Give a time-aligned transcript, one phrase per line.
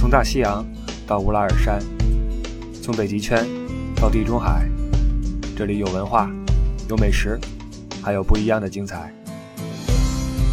[0.00, 0.66] 从大西洋
[1.06, 1.78] 到乌拉尔山，
[2.82, 3.46] 从北极圈
[3.94, 4.66] 到地中海，
[5.54, 6.30] 这里有文化，
[6.88, 7.38] 有美食，
[8.02, 9.12] 还有不一样的精彩。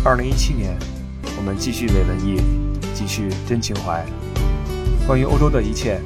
[0.04, 0.78] 二零一七年，
[1.38, 2.42] 我们继续伪文艺，
[2.94, 4.06] 继续真情怀。
[5.08, 6.02] 关于欧洲的一切，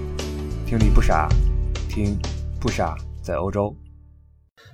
[0.67, 1.27] 听你不傻，
[1.89, 2.15] 听
[2.59, 3.75] 不傻在欧洲。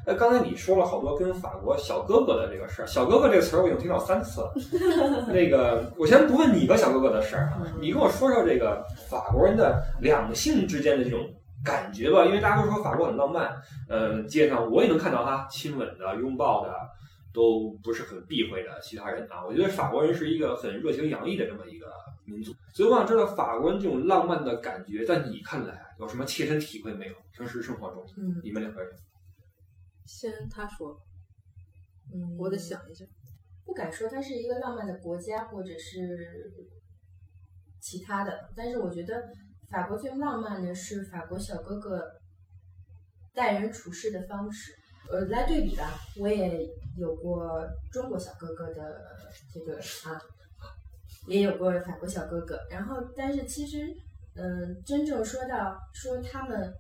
[0.08, 4.54] 呃，刚才你说了好多跟法国小哥哥的这个事儿，小哥哥这个词儿我已经听到三次了。
[5.28, 11.30] 那个，我先不问你和小哥哥的事儿啊，你跟我说说这个法国人的两性之间的这种
[11.62, 13.54] 感觉吧，因为大家都说法国很浪漫，
[13.90, 16.74] 呃，街上我也能看到哈，亲吻的、拥抱的，
[17.34, 19.44] 都不是很避讳的其他人啊。
[19.46, 21.88] 我觉得法国人是一个很热情洋溢的这么一个
[22.24, 27.14] 民族，所以我想知道法国人这种浪漫的感觉，在你看来有什么切身体会没有？
[27.36, 28.90] 平时生活中，嗯你们两个人。
[30.08, 30.98] 先他说，
[32.14, 33.06] 嗯，我得想一下。
[33.66, 36.50] 不敢说它是一个浪漫的国家，或者是
[37.82, 39.30] 其他的，但是我觉得
[39.70, 42.02] 法国最浪漫的是法国小哥哥
[43.34, 44.74] 待人处事的方式。
[45.12, 46.68] 呃，来对比吧，我也
[46.98, 49.02] 有过中国小哥哥的
[49.54, 50.20] 这个啊，
[51.28, 52.60] 也有过法国小哥哥。
[52.70, 53.88] 然后，但是其实，
[54.36, 56.74] 嗯、真正说到说他们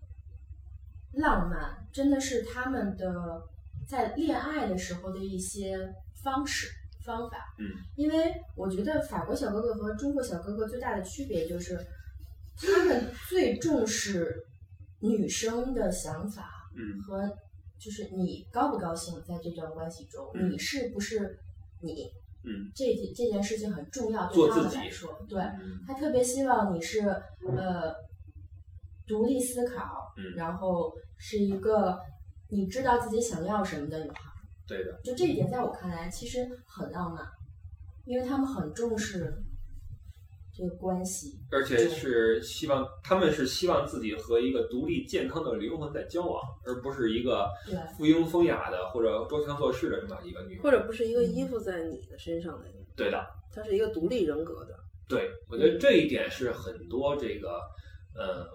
[1.17, 3.41] 浪漫，真的是他们的
[3.87, 5.77] 在恋爱的时候的一些
[6.23, 6.67] 方式
[7.05, 7.37] 方法。
[7.59, 7.65] 嗯，
[7.95, 11.77] 因为我觉得法国小哥哥和中国小哥哥最大的区别就是，
[12.57, 14.45] 他们最重视
[14.99, 17.29] 女生的想法嗯和
[17.79, 21.39] 就是你高不高兴在这段关系中，嗯你是不是
[21.81, 22.11] 你
[22.43, 25.39] 嗯这件这件事情很重要，对他们来说，对。
[25.39, 27.02] 嗯他特别希望你是
[27.55, 27.93] 呃
[29.08, 31.97] 独立思考，嗯然后是一个
[32.50, 34.19] 你知道自己想要什么的女孩。
[34.67, 34.99] 对的。
[35.03, 37.25] 就这一点，在我看来其实很浪漫，
[38.05, 39.33] 因为他们很重视
[40.53, 41.39] 这个关系。
[41.52, 50.64] 而且是希望他们是希望自己和一个独立健康的灵魂在交往，而不是一个对附庸风雅的或者装腔作势的这么一个女人。
[50.64, 54.76] 或者不是一个依附在你的身上的，对的，他是一个独立人格的。
[55.08, 57.61] 对，我觉得这一点是很多这个
[58.14, 58.45] 呃，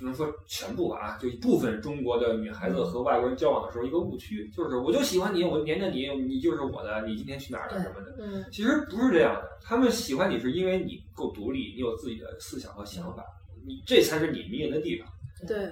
[0.00, 8.16] 不能说全部吧啊，就一部分中国的女孩子和外国人交往的时候一个误区，就是我就喜欢你，我黏着你，你就是我的，你今天去哪儿了什么的。
[8.18, 13.22] 嗯，其实不是这样的，他们喜欢你是因为你够独立，你有自己的思想和想法，
[13.66, 15.06] 你这才是你迷人的地方。
[15.46, 15.70] 对，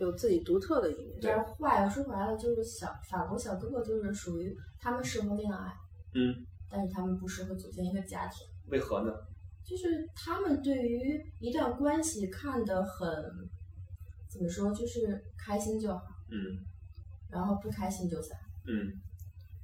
[0.00, 1.18] 有自己独特的一面。
[1.22, 5.72] 但是话又说回来了，就是小法国小哥哥就是属于他们适合恋爱，
[6.14, 6.34] 嗯，
[6.68, 8.44] 但是他们不适合组建一个家庭。
[8.70, 9.12] 为何呢？
[9.66, 13.08] 就是他们对于一段关系看得很
[14.30, 16.38] 怎么说，就是开心就好，嗯
[17.28, 18.38] 然后不开心就散。
[18.66, 18.72] 嗯，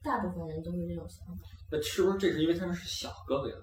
[0.02, 3.56] 大部分人都是这种想法，那是不是这是因为他们是小哥哥呀？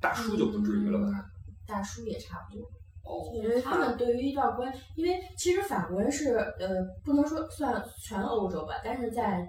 [0.00, 1.30] 大叔就不至于了吧？
[1.66, 2.64] 大叔也差不多。
[3.02, 9.48] 哦，因为他们对于一段关，因为其实法国人是呃，不能说算全欧洲吧，但是在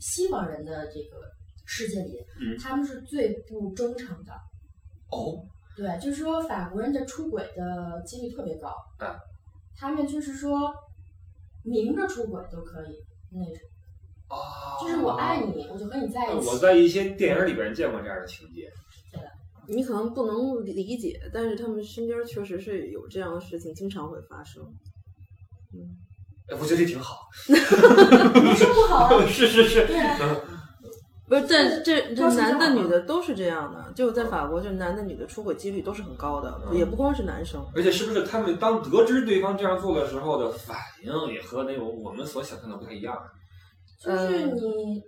[0.00, 1.16] 西方人的这个
[1.66, 4.32] 世界里，嗯他们是最不忠诚的。
[5.10, 5.46] 哦，
[5.76, 8.68] 对，就是说法国人的出轨的几率特别高。
[8.98, 9.16] 啊，
[9.76, 10.72] 他们就是说
[11.64, 12.96] 明着出轨都可以
[13.32, 13.58] 那种，
[14.28, 16.46] 啊，就是我爱你，我就和你在一起。
[16.48, 18.70] 我在一些电影里边见过这样的情节。
[19.66, 24.62] 你可能不能理解，但是他们身边确实是有这样的事情，经常会发生。
[25.72, 25.96] 嗯，
[26.50, 27.20] 哎，我觉得这挺好。
[27.48, 29.24] 你说不好啊？
[29.26, 30.53] 是是是，对啊，
[31.26, 37.64] 不是，这这这男的女的都是这样的，就在法国，就男的女的出轨几率都是很高的，嗯也不光是男生。
[37.74, 43.16] 而且是不是他们当得知对方这样做的时候的反应，也和那种我们所想象的不太一样？
[43.98, 45.02] 就是你，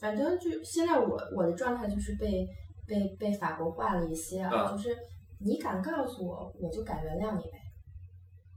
[0.00, 2.46] 反正就现在我我的状态就是被
[2.86, 4.96] 被被法国化了一些啊，啊就是
[5.38, 7.58] 你敢告诉我，我就敢原谅你呗，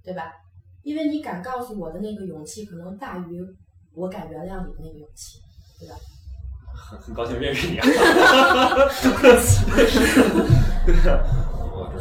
[0.02, 0.32] 对吧？
[0.82, 3.42] 因为你敢告诉我的那个勇气，可能大于
[3.94, 5.40] 我敢原谅你的那个勇气，
[5.78, 5.96] 对吧？
[6.76, 7.86] 很很高兴认识你啊！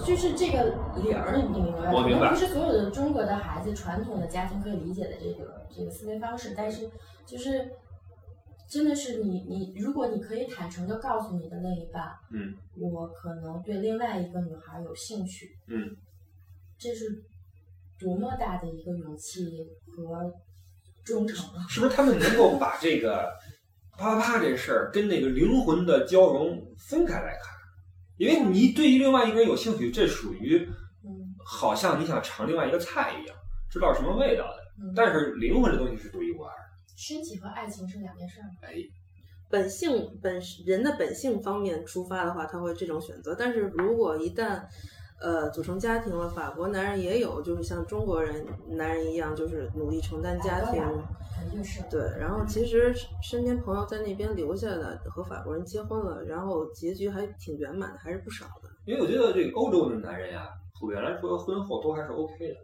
[0.05, 1.93] 就是 这个理儿，你明白吗？
[1.95, 6.91] 我明白不是所有的中国的孩子传统的家庭可以理解的这个这个思维方式，但是
[7.25, 7.71] 就是
[8.69, 15.97] 真的是你你，如果你可以坦诚的告诉你的另一半，嗯我可能对另外一个女孩有兴趣，嗯，
[16.79, 17.07] 这是
[17.99, 19.47] 多么大的一个勇气
[19.87, 20.31] 和
[21.05, 21.65] 忠诚啊！
[21.69, 23.31] 是不是他们能够把这个
[23.97, 27.55] 啪啪啪这事儿跟那个灵魂的交融分开来看？
[28.17, 30.59] 因为你对于另外一个人有兴趣，这属于
[31.03, 33.37] 嗯好像你想尝另外一个菜一样，
[33.69, 34.63] 知道什么味道的。
[34.81, 36.65] 嗯，但是灵魂这东西是独一无二的。
[36.97, 38.47] 身体和爱情是两件事儿。
[38.63, 38.75] 哎，
[39.51, 39.91] 本性
[40.23, 43.35] 本人的本性方面出发的话，他会这种选择。
[43.37, 44.63] 但是如果一旦
[45.21, 50.83] 呃组成家庭了，法国男人也有就是像中国人男人一样，就是努力承担家庭。
[51.37, 58.71] 肯定是对，然后其实身边朋友在那边留下的和法国人结婚了，然后结局还挺圆满的，还是不少的。
[58.87, 62.57] 因为我觉得这个欧洲的男人呀，普遍来说婚后都还是 OK 的。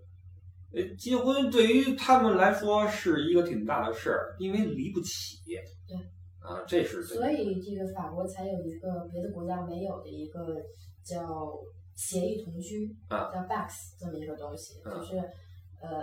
[0.72, 5.38] 呃，结婚对于他们来说是一个挺大的事儿，因为离不起。
[5.88, 5.96] 对。
[6.38, 7.02] 啊，这是。
[7.02, 10.56] 所以这个法国才有一个别的国家没有的一个
[11.04, 11.52] 叫
[12.00, 13.68] 协议同居，啊，叫 BAX
[13.98, 15.18] 这么一个东西，嗯就是
[15.82, 16.00] 呃，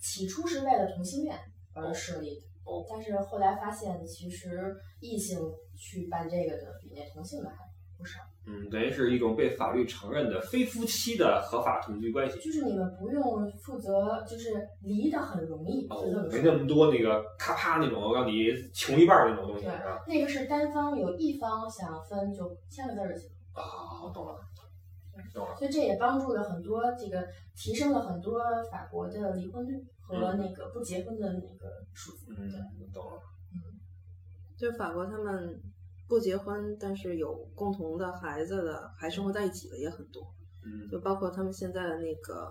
[0.00, 1.38] 起初是为了同性恋
[1.72, 5.38] 而设立的，哦但是后来发现其实异性
[5.76, 7.56] 去办这个的比那同性的还
[7.96, 8.18] 不少。
[8.44, 12.40] 嗯，等于是一种被法律承认的非夫妻的合法同居关系。
[12.40, 15.86] 就是你们不用负责，就是离得很容易，
[16.30, 16.42] 没。
[16.42, 20.02] 那么多那个咔啪那种让你穷一半儿那种东西对啊。
[20.08, 23.62] 那个是单方有一方想分就签个字儿就行，啊，
[24.04, 24.38] 我，懂了。
[25.58, 28.40] 所以这也帮助了很多这个提升了很多
[28.70, 32.26] 法国的离婚率和那个不结婚的那个数字。
[32.36, 33.20] 嗯对，，懂了。
[33.52, 33.58] 嗯
[34.56, 35.60] 就是法国他们
[36.08, 40.22] 不结婚，但是有共同的孩子的，还生活在一起的也很多。
[40.64, 42.50] 嗯就包括他们现在的那个，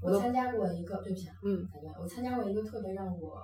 [0.00, 1.68] 我参加过一个，对不起啊，嗯
[2.00, 3.40] 我参加过一个特别让我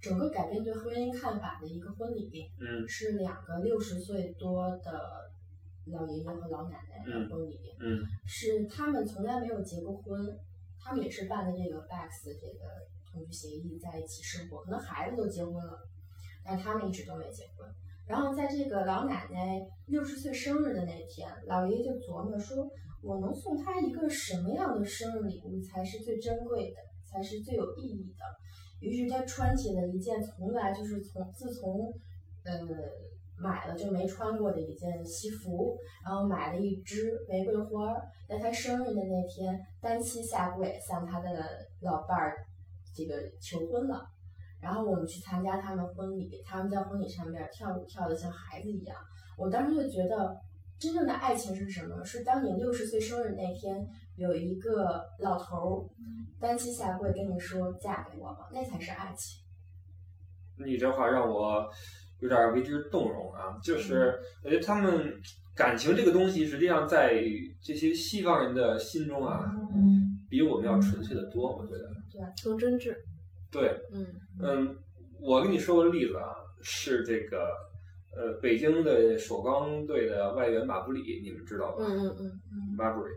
[0.00, 5.30] 整个改变对婚姻看法的一个婚礼，嗯是两个六十岁多的
[5.86, 7.58] 老爷爷和老奶奶的婚礼。
[7.80, 10.38] 嗯是他们从来没有结过婚，
[10.80, 12.64] 他们也是办的这个 BAX 这个
[13.10, 15.78] 同居协议在一起生活，可能孩子都结婚了，
[16.44, 17.68] 但他们一直都没结婚。
[18.06, 22.68] 然后在这个老奶奶六十岁生日的那天，老爷爷就琢磨说，
[23.02, 26.76] 我能送她一个什么样的生日礼物才是最珍贵的，
[27.10, 28.24] 才是最有意义的。
[28.80, 31.90] 于是他穿起了一件从来就是从自从
[32.44, 32.60] 呃
[33.38, 37.94] 买了就没穿过的一件西服，然后买了一支玫瑰花，
[38.28, 41.30] 在他生日的那天单膝下跪向他的
[41.80, 42.36] 老伴儿
[42.94, 44.06] 这个求婚了。
[44.60, 48.96] 然后我们去参加他们婚礼，他们在婚礼上面跳舞跳得像孩子一样。
[49.36, 50.34] 我当时就觉得，
[50.78, 52.02] 真正的爱情是什么？
[52.02, 53.86] 是当你六十岁生日那天，
[54.16, 55.90] 有一个老头儿
[56.40, 59.42] 单膝下跪跟你说“嫁给我吧”，那才是爱情。
[60.64, 61.68] 你这话让我
[62.24, 63.52] 有点为之动容啊！
[63.62, 65.12] 就是我觉得他们
[65.54, 67.22] 感情这个东西，实际上在
[67.62, 69.44] 这些西方人的心中啊，
[69.74, 71.54] 嗯，比我们要纯粹的多。
[71.54, 71.80] 我觉得
[72.10, 72.96] 对，更真挚。
[73.52, 74.06] 对，嗯
[74.42, 74.74] 嗯，
[75.20, 76.32] 我跟你说个例子啊，
[76.62, 77.50] 是这个
[78.16, 81.84] 呃，北京的首钢队的外援马布里，你们知道吧？
[81.86, 83.10] 嗯嗯嗯嗯马布里，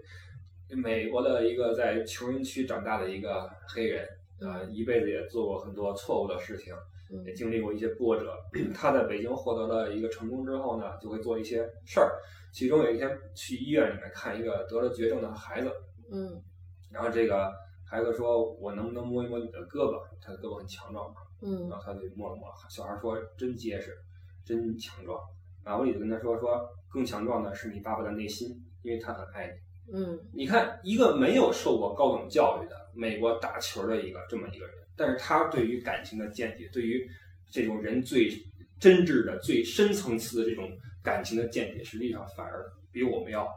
[0.75, 4.05] 美国的一个在穷人区长大的一个黑人
[4.41, 6.77] 啊、嗯一辈子也做过很多错误的事情，嗯
[7.25, 8.33] 也经历过一些波折。
[8.73, 12.11] 他在北京获得了一个成功之后呢，就会做一些事儿。
[12.51, 15.71] 其中有一天去医院里面看一个得了绝症的孩子，
[16.11, 16.41] 嗯
[16.91, 17.53] 然后这个
[17.85, 23.95] 孩子说：“我能不能摸一摸你的胳膊？”他的胳膊很强壮嘛，嗯然后他就摸了摸，小孩说：“真结实，
[24.45, 25.19] 真强壮。”
[25.63, 28.49] 马布里就跟他说：“说更强壮的是你爸爸的内心，
[28.81, 29.53] 因为他很爱你。”
[29.93, 37.07] 嗯你看，一个没有受过高等教育的美国打球的一个这么一个人，但是他对于感情的见解，对于
[37.51, 38.29] 这种人最
[38.79, 40.69] 真挚的、最深层次的这种
[41.03, 43.47] 感情的见解，实际上反而比我们要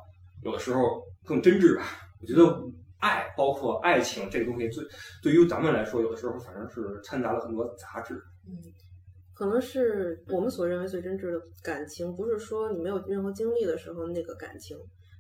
[0.44, 2.08] 有的时候更真挚吧。
[2.20, 2.62] 我觉得
[2.98, 4.84] 爱，包括爱情这个东西，最
[5.22, 8.14] 对于咱们来说，有的时候反正是掺杂了很多杂质。
[8.46, 8.56] 嗯
[9.32, 14.76] 可能是我们所认为最真挚的感情，不是说你没有任何经历的时候那个感情，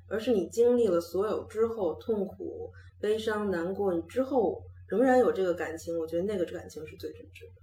[0.08, 7.62] 而是你经历了所有之后，痛苦、悲伤、难过，你之后仍然有这个感情，我觉得那个感情是最真挚的。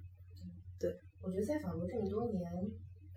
[0.79, 2.49] 对我觉得在法国这么多年，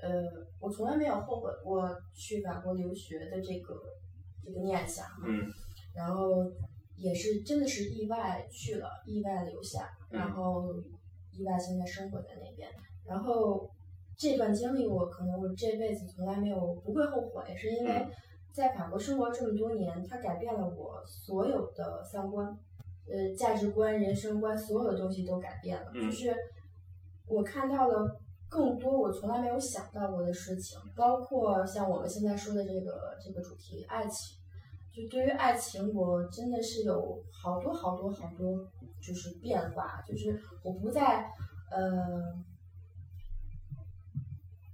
[0.02, 0.25] 呃，
[0.59, 3.75] 我从来没有后悔过去法国留学的这个
[4.45, 5.07] 这个念想。
[5.25, 5.49] 嗯
[5.93, 6.49] 然后
[6.97, 10.73] 也是真的是意外去了，意外留下，嗯然后
[11.33, 12.69] 意外现在生活在那边。
[13.05, 13.69] 然后
[14.17, 18.11] 这段经历，我可能我这辈子从来没有不会后悔，是因为嗯
[18.52, 22.57] 在法国生活这么多年，它改变了我所有的三观，
[23.11, 25.90] 呃，价值观、人生观，所有的东西都改变了。
[25.95, 26.35] 嗯就是
[27.26, 34.37] 我看到了更多我从来没有想到过的事情，包括像我们现在说的这个这个主题——爱情。
[34.93, 38.59] 就对于爱情，我真的是有好多好多好多
[39.00, 41.31] 就是变化，就是我不再
[41.71, 42.35] 呃，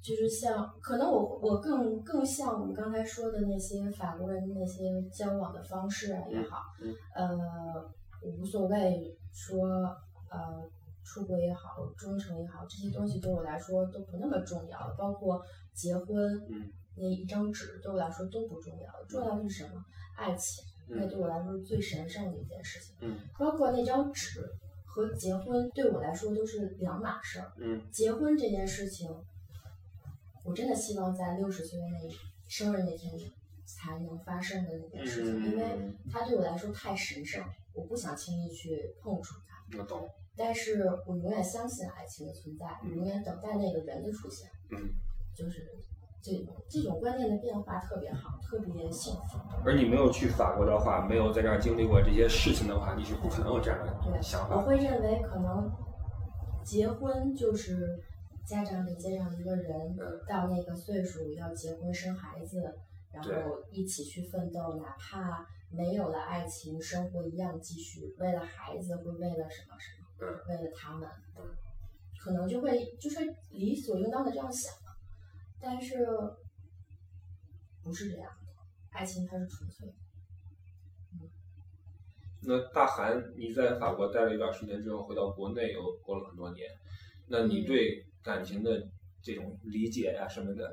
[0.02, 7.28] 就是像可能我我更更像我们刚才说的那些法国人那些交往的方式啊也好，嗯呃，
[7.76, 9.66] 我无所谓说
[10.30, 10.68] 呃
[11.04, 14.94] 出轨也好，忠诚也好，这些东西对我来说都不那么重要了。
[14.98, 15.40] 包括
[15.72, 16.16] 结婚，
[16.50, 19.04] 嗯，那一张纸对我来说都不重要。
[19.08, 19.84] 重要的是什么？
[20.16, 22.96] 爱情，那对我来说是最神圣的一件事情。
[23.00, 24.40] 嗯，包括那张纸
[24.84, 27.52] 和结婚对我来说都是两码事儿。
[27.58, 29.08] 嗯，结婚这件事情，
[30.42, 32.14] 我真的希望在六十岁那
[32.48, 33.12] 生日那天
[33.66, 37.44] 才能发生的那件事情，因为嗯，它对我来说太神圣，
[37.76, 39.78] 我不想轻易去碰触它。
[39.78, 40.08] 我懂。
[40.36, 44.50] 但是我永远相信爱情的存在，我永远等待那个人的出现。
[44.70, 44.90] 嗯，
[45.34, 45.66] 就是
[46.22, 49.38] 这种这种观念的变化特别好，特别幸福。
[49.64, 54.56] 而你没有去法国的话，没有在这儿经历过这些事情的话，你是不可能有这样的对，想法。
[54.56, 55.70] 我会认为可能
[56.64, 57.98] 结婚就是
[58.44, 62.60] 家长给接上一个人嗯到那个岁数要结婚生孩子，
[63.10, 63.30] 然后
[63.72, 71.42] 一起去奋斗，哪怕没有了爱情，生活一样继续，为了孩子或为了什么什么，嗯为了他们嗯，
[72.18, 74.72] 可能就会就是理所应当的这样想，
[75.60, 76.06] 但是
[77.82, 78.52] 不是这样的，
[78.90, 79.94] 爱情它是纯粹的。
[82.48, 86.68] 那大韩，你在法国待了一段时间之后，回到国内又过了很多年，
[87.26, 88.88] 那你对感情的
[89.20, 90.72] 这种理解呀、什么的，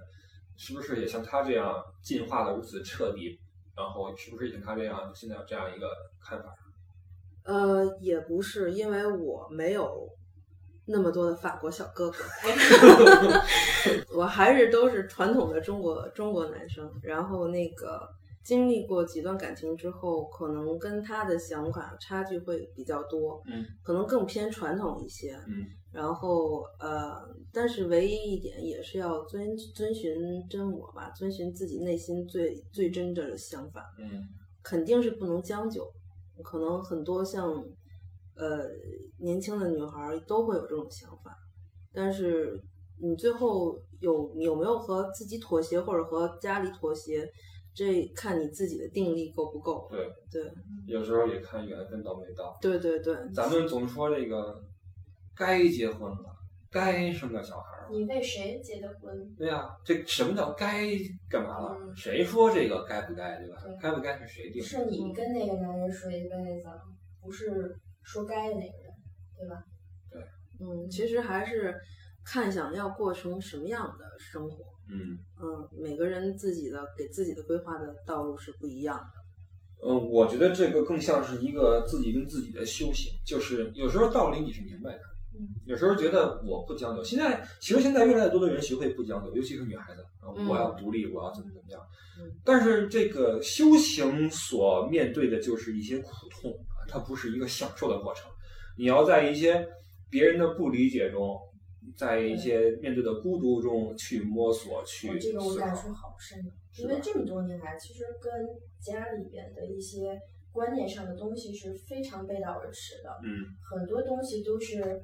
[0.56, 3.40] 是不是也像他这样进化的如此彻底？
[3.76, 5.88] 然后是不是也像他这样现在有这样一个
[6.22, 6.54] 看法？
[7.46, 10.08] 呃，也不是，因为我没有
[10.86, 12.24] 那么多的法国小哥哥，
[14.16, 16.90] 我还是都是传统的中国中国男生。
[17.02, 18.08] 然后那个
[18.44, 25.34] 经历过几段感情之后，可能跟他的想法差距会比较多，嗯可能更偏传统一些。
[25.48, 27.14] 嗯然后呃，
[27.52, 30.14] 但是唯一一点也是要遵遵循
[30.50, 33.86] 真我吧，遵循自己内心最最真的想法。
[34.00, 34.28] 嗯
[34.64, 35.86] 肯定是不能将就，
[36.42, 37.54] 可能很多像
[38.34, 38.66] 呃
[39.20, 41.36] 年轻的女孩儿都会有这种想法，
[41.92, 42.58] 但是
[43.02, 47.30] 你最后有有没有和自己妥协或者和家里妥协，
[47.74, 49.86] 这看你自己的定力够不够。
[49.92, 50.50] 对对
[50.88, 52.58] 有时候也看缘分到没到。
[52.62, 54.64] 对对对，咱们总说这个
[55.36, 56.36] 该结婚了，
[56.72, 57.90] 该生个小孩儿了。
[57.92, 59.36] 你为谁结的婚？
[59.36, 60.88] 对呀、这什么叫该
[61.30, 61.78] 干嘛了？
[61.80, 63.62] 嗯谁说这个该不该，对吧？
[63.64, 64.68] 对该不该是谁定的？
[64.68, 66.30] 是你跟那个男人说一辈
[66.62, 66.68] 子，
[67.22, 68.94] 不是说该的那个人，
[69.38, 69.64] 对吧？
[70.10, 70.22] 对
[70.60, 71.76] 嗯，其实还是
[72.26, 74.66] 看想要过成什么样的生活。
[74.90, 79.88] 嗯嗯，每个人自己的给自己的规划的道路是不一样的。
[79.88, 85.13] 嗯，我觉得这个更像是一个自己跟自己的修行，就是有时候道理你是明白的，嗯，
[85.66, 87.04] 有时候觉得我不将就。
[87.04, 91.82] 现在其实现在越来越多的人学会不将就，尤其是女孩子，我要独立，我要怎么怎么样
[92.20, 92.30] 嗯。
[92.44, 98.30] 但是这个修行所面对的就是一些苦痛，啊它不是一个享受的过程。
[98.78, 99.68] 你要在一些
[100.10, 101.40] 别人的不理解中，
[101.98, 105.56] 在一些面对的孤独中去摸索，去这个我。
[105.56, 106.40] 感触好深，
[106.78, 108.32] 因为这么多年来，其实跟
[108.80, 110.20] 家里边的一些
[110.52, 115.02] 观念上的东西是非常背道而驰的，嗯很多东西都是。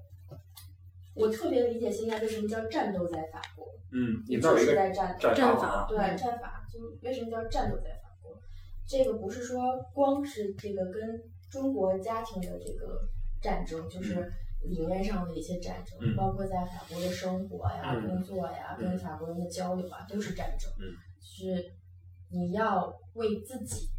[1.19, 8.37] 我特别理解现在为什么叫战斗在法国，嗯，你那就是儿有一个在战战战法法对战法，就为什么叫战斗在法国？
[8.87, 11.21] 这个不是说光是这个跟
[11.51, 13.01] 中国家庭的这个
[13.41, 14.31] 战争，就是
[14.63, 16.15] 理念上的一些战争，嗯。
[16.15, 18.07] 包括在法国的生活呀、嗯。
[18.07, 18.85] 工作呀、嗯。
[18.85, 20.71] 跟法国人的交流啊，都是战争。
[21.21, 21.73] 是
[22.31, 23.89] 你要为自己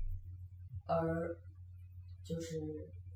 [0.86, 1.36] 而
[2.24, 2.58] 就是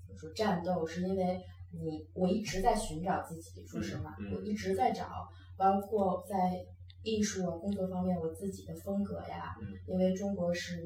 [0.07, 1.41] 怎么说战斗，是因为
[1.81, 3.67] 你我一直在寻找自己。
[3.67, 6.65] 说实话，我一直在找，包括在
[7.03, 9.57] 艺术啊工作方面我自己的风格呀。
[9.61, 10.85] 嗯因为中国是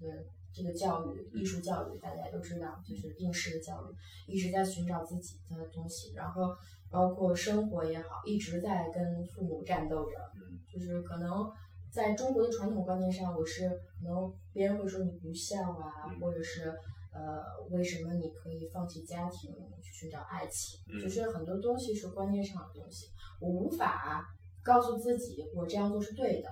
[0.00, 6.54] 这个这个教育，艺术教育大家都知道，就是应试的教育，一直在寻找自己的东西，然后
[6.90, 10.16] 包括生活也好，一直在跟父母战斗着。
[10.36, 11.50] 嗯就是可能
[11.90, 16.74] 在中国的传统观念上，我是可能别人会说你不孝啊，嗯或者是
[17.16, 20.78] 呃，为什么你可以放弃家庭去寻找爱情？
[20.92, 23.06] 嗯就是很多东西是观念上的东西，
[23.40, 24.22] 我无法
[24.62, 26.48] 告诉自己我这样做是对的，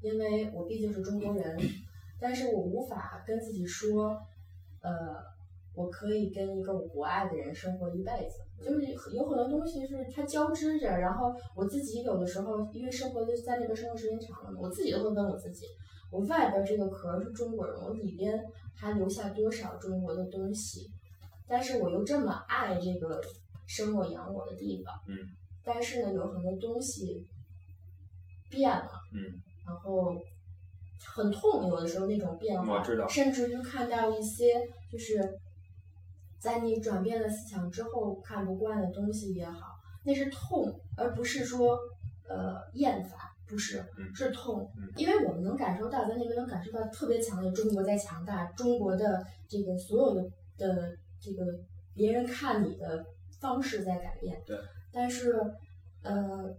[0.00, 1.56] 因为我毕竟是中国人，
[2.20, 4.18] 但是我无法跟自己说，
[4.82, 4.90] 呃，
[5.74, 8.40] 我可以跟一个我不爱的人生活一辈子。
[8.60, 8.80] 就是
[9.14, 15.66] 有很多东西是它交织着，然后我自己有的时候因为生活在那边生活时间长了嘛，我自己都会问我自己，
[16.10, 18.36] 我外边这个壳是中国人，我里边
[18.78, 20.88] 还留下多少中国的东西？
[21.46, 23.20] 但是我又这么爱这个
[23.66, 25.16] 生我养我的地方，嗯，
[25.64, 27.26] 但是呢，有很多东西
[28.50, 30.14] 变了，嗯然后
[31.04, 35.38] 很痛，有的时候那种变化，甚至于看到一些就是
[36.38, 41.78] 在你转变了思想之后看不惯的东西也好，那是痛，而不是说
[42.28, 51.44] 呃厌烦，不是嗯，是痛嗯，因为我们能感受到，在那边能感受到特别强烈，中国在强大，中国的这个所有的的这个
[51.94, 53.04] 别人看你的
[53.40, 54.56] 方式在改变，对，
[54.92, 55.34] 但是
[56.02, 56.54] 呃，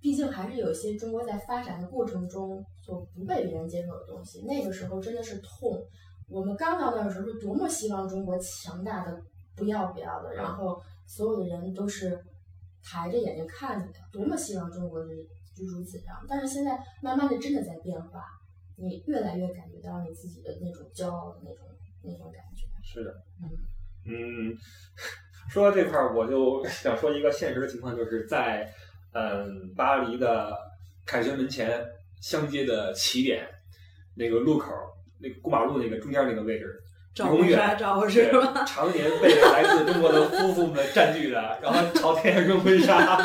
[0.00, 5.82] 毕竟还是有一些中国在发展的过程中所不被别人接受的东西，那个时候真的是痛。
[6.28, 9.20] 我们刚到那的时候是多么希望中国强大的
[9.54, 12.18] 不要不要的，然后所有的人都是
[12.84, 15.16] 抬着眼睛看你的，多么希望中国是
[15.56, 16.24] 就如此这样。
[16.28, 18.22] 但是现在慢慢的真的在变化，
[18.76, 21.66] 你越来越感觉到你自己的那种骄傲的那种
[22.02, 22.66] 那种感觉。
[22.82, 23.10] 是的，
[23.42, 23.48] 嗯
[24.06, 24.56] 嗯，
[25.48, 28.70] 说到这块儿，我就 想说一个现实的情况，就是在
[29.12, 30.54] 嗯巴黎的
[31.06, 31.82] 凯旋门前
[32.20, 33.48] 相接的起点
[34.14, 34.70] 那个路口，
[35.18, 36.78] 那个过马路那个中间那个位置，
[37.14, 38.64] 照永远杀照是吧？
[38.66, 43.20] 常年被来自中国的夫妇们占据着，然后朝天上扔婚纱，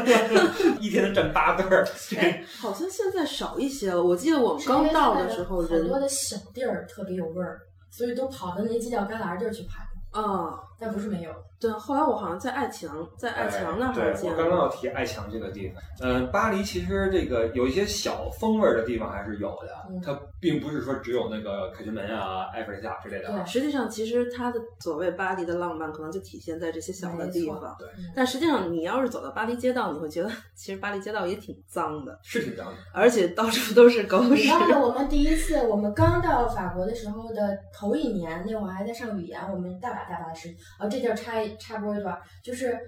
[0.80, 1.86] 一天能占八对儿。
[2.16, 4.02] 哎好像现在少一些了。
[4.02, 7.58] 我记得我刚到的时候，人多的小地儿特别有味儿，
[7.90, 11.30] 所以都跑到那犄角旮旯地儿去拍，啊，但不是没有。
[11.60, 11.70] 对。
[11.72, 14.68] 后来我好像在爱强，在爱强那儿见我刚刚要。
[14.68, 15.82] 提爱强这个地方。
[16.00, 23.44] 嗯、巴黎其实这个有一些小风味儿的地方还是有的，嗯它并不是说只有那个凯旋门啊、埃菲尔铁塔之类的对。
[23.44, 27.76] 实际上，其实它的所谓巴黎的浪漫，可能就体现在这些小的地方。
[27.78, 32.72] 对但实际上，你要是走到巴黎街道，你会觉得其实巴黎街道也挺脏的，是挺脏的。
[32.94, 34.44] 而且到处都是狗屎。
[34.44, 40.56] 你忘了我们第一次，我们刚到法国的时候的头一年，那会儿还在上语言，我们大把大把的事情。
[40.78, 42.78] 啊，这地儿插一插播一段，就是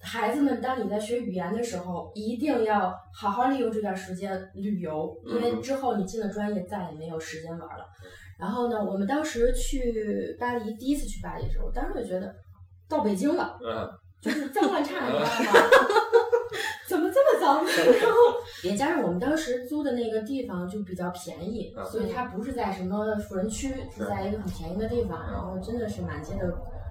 [0.00, 7.84] 孩子们，当你在学语言的时候，一定要好好利用这段时间旅游，因为嗯之后你进了专业再也没有时间玩了。
[8.38, 12.34] 然后呢，我们当时去巴黎，第一次去巴黎的时候，我当时就觉得
[12.88, 13.58] 到北京了。
[13.64, 13.88] 嗯，
[14.20, 15.60] 就是脏乱差，你知道吗？
[16.86, 17.64] 怎么这么脏？
[17.64, 18.16] 然后
[18.62, 25.20] 也加上我们当时租的那个地方就比较便宜，嗯所以它不是在什么富人区，是在一个很便宜的地方。
[25.32, 26.46] 然后真的是满街的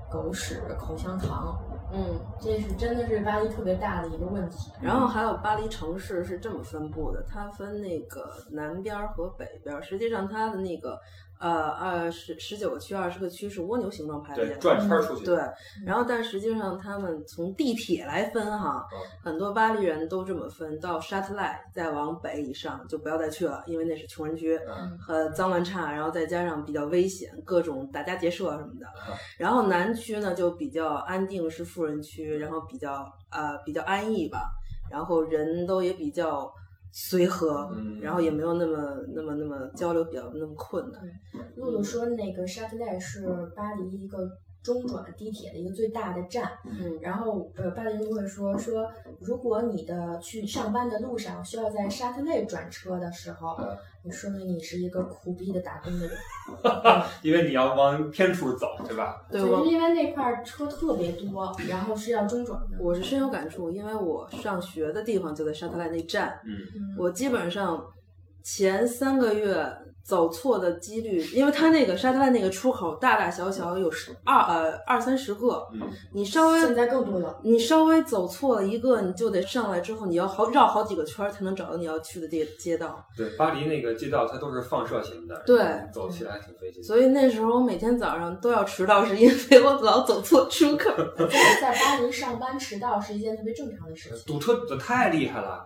[0.09, 1.59] 狗屎、口香糖，
[1.91, 4.71] 嗯，这是真的是巴黎特别大的一个问题。
[4.81, 9.81] 然后还有巴黎城市是这么分布的，它分那个南边儿和北边儿。
[9.81, 10.99] 实际上，它的那个
[11.39, 14.55] 呃二十十九个区、二十个区是蜗牛形状排列。
[14.57, 15.25] 转圈儿出去。
[15.25, 15.37] 对，
[15.85, 24.59] 然后但实际上他们从地铁来分哈，嗯很多巴黎人都这么分，到沙特赖再往北以上就不要再去了，因为那是穷人区。
[24.67, 29.13] 嗯和脏乱差，然后再加上比较危险，各种打家劫舍什么的啊。
[29.37, 34.49] 然后南区呢就比较安定，是富人区，然后比较呃比较安逸吧，
[34.89, 36.51] 然后人都也比较
[36.97, 38.77] 随和，嗯然后也没有那么
[39.13, 41.01] 那么那么交流比较那么困难。
[41.57, 44.17] 露露说，那个沙特奈是巴黎一个
[44.65, 46.51] 中转地铁的一个最大的站。
[46.65, 56.15] 嗯，然后呃，巴黎人就会说说，如果你的去上班的路上需要在沙特内转车的时候，嗯你说明你是一个苦逼的打工的人。
[57.23, 59.25] 因为你要往偏处走，对吧？
[59.31, 62.77] 对就是因为那块儿车特别多，然后是要中转的。
[62.79, 67.83] 我是深有感触，因为我上学的地方就在沙特内那站，嗯嗯我基本上
[68.43, 75.81] 前三个月走错的几率，因为它那个沙特赖那个出口大大小小有十二呃二三十个，嗯，
[76.13, 77.39] 你稍微现在更多了。
[77.43, 83.03] 你稍微走错了一个，你就得上来之后，你要好绕好几个圈儿才能找到你要去的街街道。
[83.17, 85.57] 对，巴黎那个街道它都是放射型的，对
[85.91, 86.83] 走起来还挺费劲。
[86.83, 90.91] 所以那时候我每天早上都要迟到，是因为我老走错出口。
[91.17, 91.27] 在
[91.59, 94.19] 在巴黎上班迟到是一件特别正常的事情。
[94.27, 95.65] 堵车堵得太厉害了，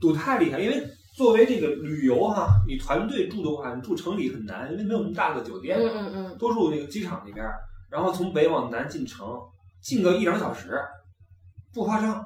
[0.00, 0.58] 堵太厉害。
[0.58, 0.82] 因为
[1.16, 7.46] 作为这个旅游哈，你团队住的话，你住城里很难，因为没有那么大的酒店，嗯嗯嗯，多住那个机场那边，
[7.90, 9.26] 然后从北往南进城，
[9.80, 10.78] 进个一两个小时，
[11.72, 12.22] 不夸张。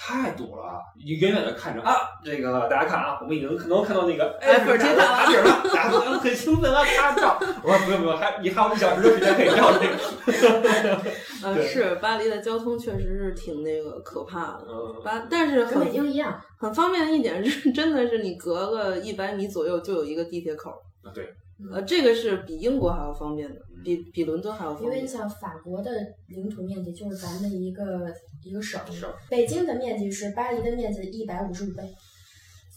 [0.00, 1.92] 太堵了，你远远的看着啊，
[2.24, 7.36] 这个大家看啊，我们已经可能看到那个埃菲尔铁塔了塔顶了，大家都很兴奋啊，拍照。
[7.64, 11.00] 我说不用不用，还你还有一小时的时间可以照这个。
[11.42, 14.66] 呃，是巴黎的交通确实是挺那个可怕的。
[14.68, 20.70] 嗯，巴，但是跟北京一样，很方便的一点是，真的是你隔个一百米左右就有一个地铁口。
[21.02, 21.28] 啊对，
[21.72, 25.08] 呃，这个是比英国还要方便的，比比伦敦还要方便因为你。
[25.08, 25.90] 想法国的
[26.28, 28.12] 领土面积就是咱们的一个
[28.44, 29.12] 一个省，省。
[29.28, 31.82] 北京的面积是巴黎的面积一百五十五倍，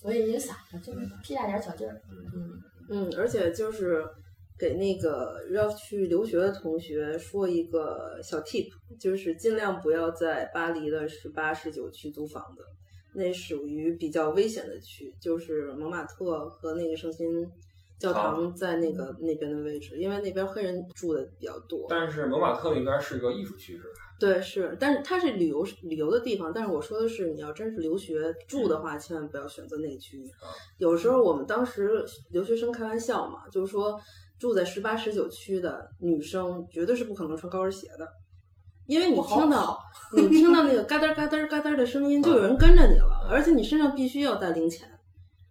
[0.01, 2.01] 所以你就想着就是屁大点儿小地儿，
[2.35, 4.03] 嗯，嗯，而且就是
[4.57, 8.67] 给那个要去留学的同学说一个小 tip，
[8.99, 12.63] 就是尽量不要在巴黎的十八、十九区租房子，
[13.13, 17.27] 那属于比较危险的区，就是蒙马特和那个圣心
[18.01, 21.85] 教堂在那个那边的位置，因为那边黑人住的比较多。
[21.87, 23.89] 但是蒙马特那边是个艺术区，是吧？
[24.19, 26.51] 对，是，但是它是旅游旅游的地方。
[26.53, 30.29] 但是我说的是，你要真是留学住的话，千万不要选择那个区域。
[30.79, 33.99] 有时候我们当时留学生开玩笑嘛，就是说
[34.39, 38.07] 住在十八、十九区的女生绝对是不可能穿高跟鞋的，
[38.87, 39.79] 因为你听到
[40.15, 44.87] 你听到那个嘎噔嘎噔嘎噔的声音，就有人跟着你了，而且你身上必须要带零钱。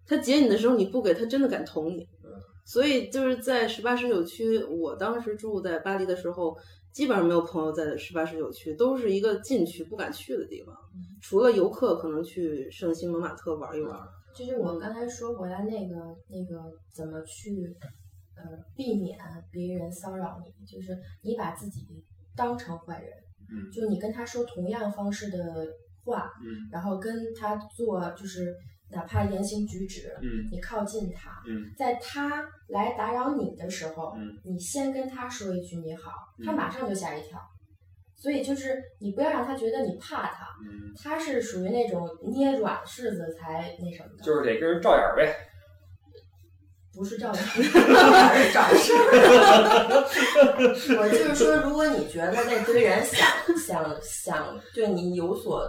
[0.07, 2.05] 他劫你的时候，你不给他，真的敢捅你。
[2.71, 6.57] 所以就是在十八、十九区，我当时住在巴黎的时候，
[6.93, 10.73] 基本上没有朋友在十八、十九区，都是一个禁区，不敢去的地方。
[11.21, 13.99] 除了游客可能去圣西蒙马特玩一玩。
[14.33, 15.97] 就是我刚才说回来那个
[16.29, 16.63] 那个
[16.95, 17.77] 怎么去
[18.37, 18.45] 呃
[18.77, 19.19] 避免
[19.51, 21.81] 别人骚扰你，就是你把自己
[22.37, 23.11] 当成坏人，
[23.51, 25.67] 嗯，就你跟他说同样方式的
[26.05, 28.55] 话，嗯，然后跟他做就是。
[28.93, 37.39] 哪怕言行举止，嗯，你靠近他，嗯，在他来打扰你的时候，嗯，你先跟他说一句你好，嗯他马上就吓一跳。
[38.17, 45.35] 所以就是你不要让他觉得你怕他，嗯，他是属于那种捏软柿子才那什么的，就是得跟人照眼儿呗。
[46.93, 48.99] 不是照眼， 是找事儿。
[50.99, 53.27] 我就是说，如果你觉得那堆人想
[53.57, 55.67] 想想对你有所。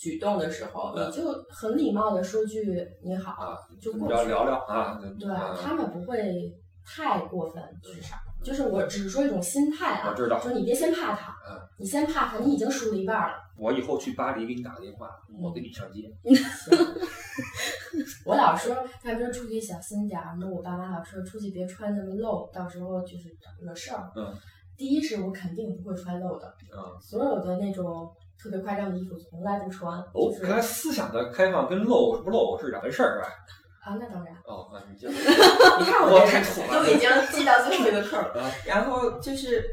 [0.00, 4.98] 举动的时候，你就很礼貌的说句你好，就过去聊聊啊。
[5.18, 5.28] 对
[5.62, 6.50] 他们不会
[6.82, 10.08] 太过分，至少就是我只是说一种心态啊。
[10.08, 11.36] 我知道，说你别先怕他，
[11.78, 13.34] 你先怕他，你已经输了一半了。
[13.58, 16.10] 我以后去巴黎给你打个电话，我给你上街。
[18.24, 23.28] 我老说，他们说出去小心点儿，那我爸妈老说出去别穿那么露，到时候就是
[23.60, 24.10] 惹事儿。
[24.16, 24.34] 嗯，
[24.78, 28.10] 第一是我肯定不会穿露的，嗯，所有的那种。
[28.42, 29.98] 特别夸张的衣服从来不穿。
[30.12, 33.28] 哦，看来思想的开放跟露不露是两回事儿，是吧？
[33.84, 34.34] 啊，那当然。
[34.44, 38.30] 哦，那你就 你看我太土了，都已经记到最后一个扣儿。
[38.66, 39.64] 然后就是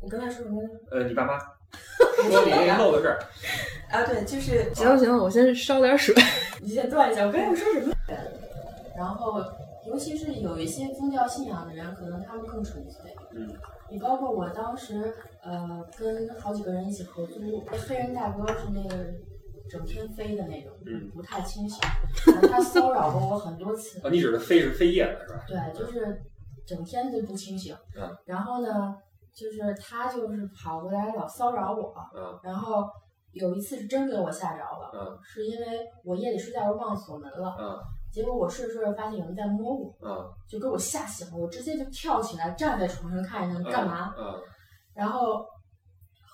[0.00, 0.60] 我刚才说什么？
[0.90, 1.38] 呃，你爸妈
[2.30, 3.18] 说你那露的事儿。
[3.90, 6.14] 啊，对，就是行了行了，我先烧点水。
[6.60, 7.94] 你先断一下，我刚才说什么？
[8.96, 9.40] 然后，
[9.96, 13.16] 尤其是有一些宗教信仰的人，可能他们更纯粹。
[13.32, 13.48] 嗯。
[13.88, 15.10] 你包括我当时，
[15.42, 17.40] 呃，跟好几个人一起合租，
[17.88, 19.06] 黑人大哥是那个
[19.70, 21.80] 整天飞的那种，嗯，不太清醒，
[22.50, 23.98] 他骚扰过我很多次。
[24.06, 25.44] 啊，你指的飞是飞叶的是吧？
[25.48, 26.20] 对，就是
[26.66, 27.74] 整天就不清醒。
[27.96, 28.14] 嗯。
[28.26, 28.94] 然后呢，
[29.32, 31.94] 就是他就是跑过来老骚扰我。
[32.14, 32.38] 嗯。
[32.42, 32.84] 然后
[33.32, 34.90] 有一次是真给我吓着了。
[34.92, 35.18] 嗯。
[35.22, 35.66] 是因为
[36.04, 37.56] 我夜里睡觉时候忘锁门了。
[37.58, 37.78] 嗯。
[38.16, 44.40] 结果我睡着睡着发现有人在摸我，嗯，就给我吓醒了，我直接就跳起来站在床上看着他干嘛，嗯，
[44.94, 45.44] 然后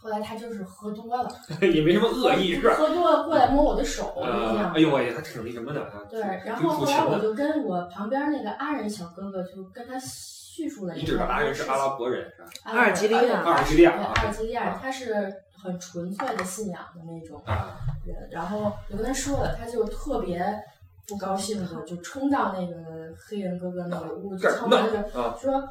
[0.01, 1.29] 后来他就是喝多了，
[1.61, 2.77] 也没什么恶意是吧？
[2.77, 4.73] 喝多了过来摸我的手，就这样。
[4.73, 12.49] 哎呦喂，他挺那什么的，对，然后后来我就跟我旁边那个阿人小哥哥就跟他叙述了一指的阿人是阿拉伯人是吧？
[12.63, 17.43] 阿尔及利亚，阿尔及利亚，对，阿尔及利亚，他是很纯粹的信仰的那种
[18.07, 20.41] 人，然后我跟他说了，他就特别。
[21.09, 22.75] 不高兴的就冲到那个
[23.17, 24.99] 黑人哥哥那个屋，子敲门就
[25.41, 25.63] 说：“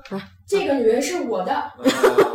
[0.46, 1.52] 这个女人是我的，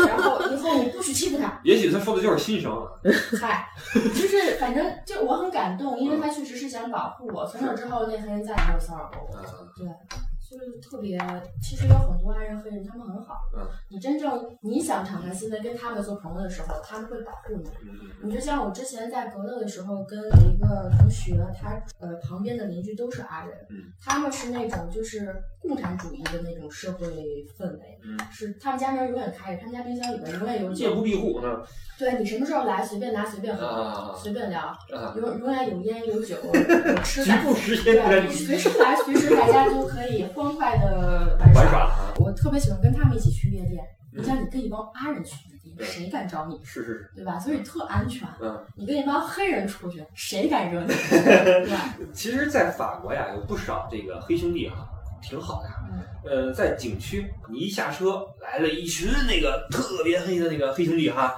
[0.06, 1.60] 然后以后你不许欺负她。
[1.64, 2.72] ”也许他说的就是心声。
[3.38, 7.46] 嗨，就是反正就我很感动，因为他确实是想保护我。
[7.46, 9.38] 从那之后，那黑人再也没有骚扰过我。
[9.76, 9.86] 对。
[10.48, 11.18] 就是特别，
[11.60, 13.34] 其实有很多爱人黑人，他们很好。
[13.56, 17.68] 嗯，你真正你想敞开心扉跟他们做朋友的时候，他们会保护你。
[17.82, 23.54] 嗯你就像我之前在格勒的时候，跟一个同学，他呃旁边的邻居都是阿人。
[23.70, 27.06] 嗯，他们是那种就是共产主义的那种社会
[27.58, 27.98] 氛围。
[28.02, 30.88] 嗯，是他们家门永远开着，他们家冰箱里边永远有酒。
[30.88, 31.48] 夜不闭户呢。
[31.98, 34.76] 对你什么时候来，随便拿随便喝，随便聊。
[35.16, 37.32] 永永远有烟有酒 有吃的。
[37.84, 40.26] 对，随时来，随时大家都可以。
[40.36, 43.82] 欢快的玩耍，我特别喜欢跟他们一起去夜店。
[44.12, 46.60] 你像你跟一帮阿人去夜店，谁敢找你？
[46.62, 47.38] 是是是，对吧？
[47.38, 48.28] 所以特安全。
[48.40, 50.88] 嗯，你跟一帮黑人出去，谁敢惹你？
[51.24, 51.96] 对吧？
[52.12, 54.86] 其实，在法国呀，有不少这个黑兄弟哈，
[55.22, 55.68] 挺好的。
[55.90, 56.02] 嗯。
[56.28, 61.34] 呃，在景区，你一下车来了一群那个特别黑的那个黑兄弟哈。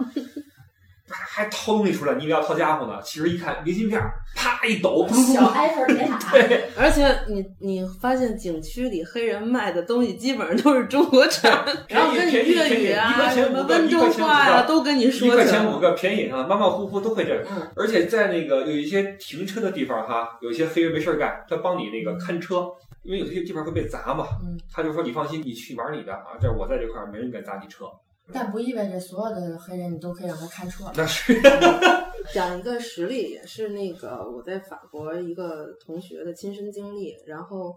[1.10, 3.00] 还掏东西出来，你以为要掏家伙呢？
[3.02, 4.00] 其实一看明信片，
[4.34, 6.32] 啪一抖，小埃菲尔铁塔。
[6.32, 15.28] 对，而且你你发现景区里黑人卖的东西基本上都是中国产，然后跟你粤语啊、什么温州话呀都跟你说。
[15.28, 17.44] 一块钱五个，便宜啊，马马虎虎都会这个。
[17.50, 17.70] 嗯。
[17.76, 22.68] 而且在那个有一些停车的地方哈，有一些黑人没事干，他帮你那个看车，
[23.02, 24.26] 因为有些地方会被砸嘛。
[24.42, 24.58] 嗯。
[24.72, 27.86] 他就说你放心，你去玩你的啊，这我在这块儿，没人敢砸你车。
[28.32, 30.84] 但不意味着所有的黑人你都可以让他看车。
[30.94, 31.34] 那是，
[32.34, 37.74] 讲一个实例，也是那个我在法国一个同学的亲身经历，然后，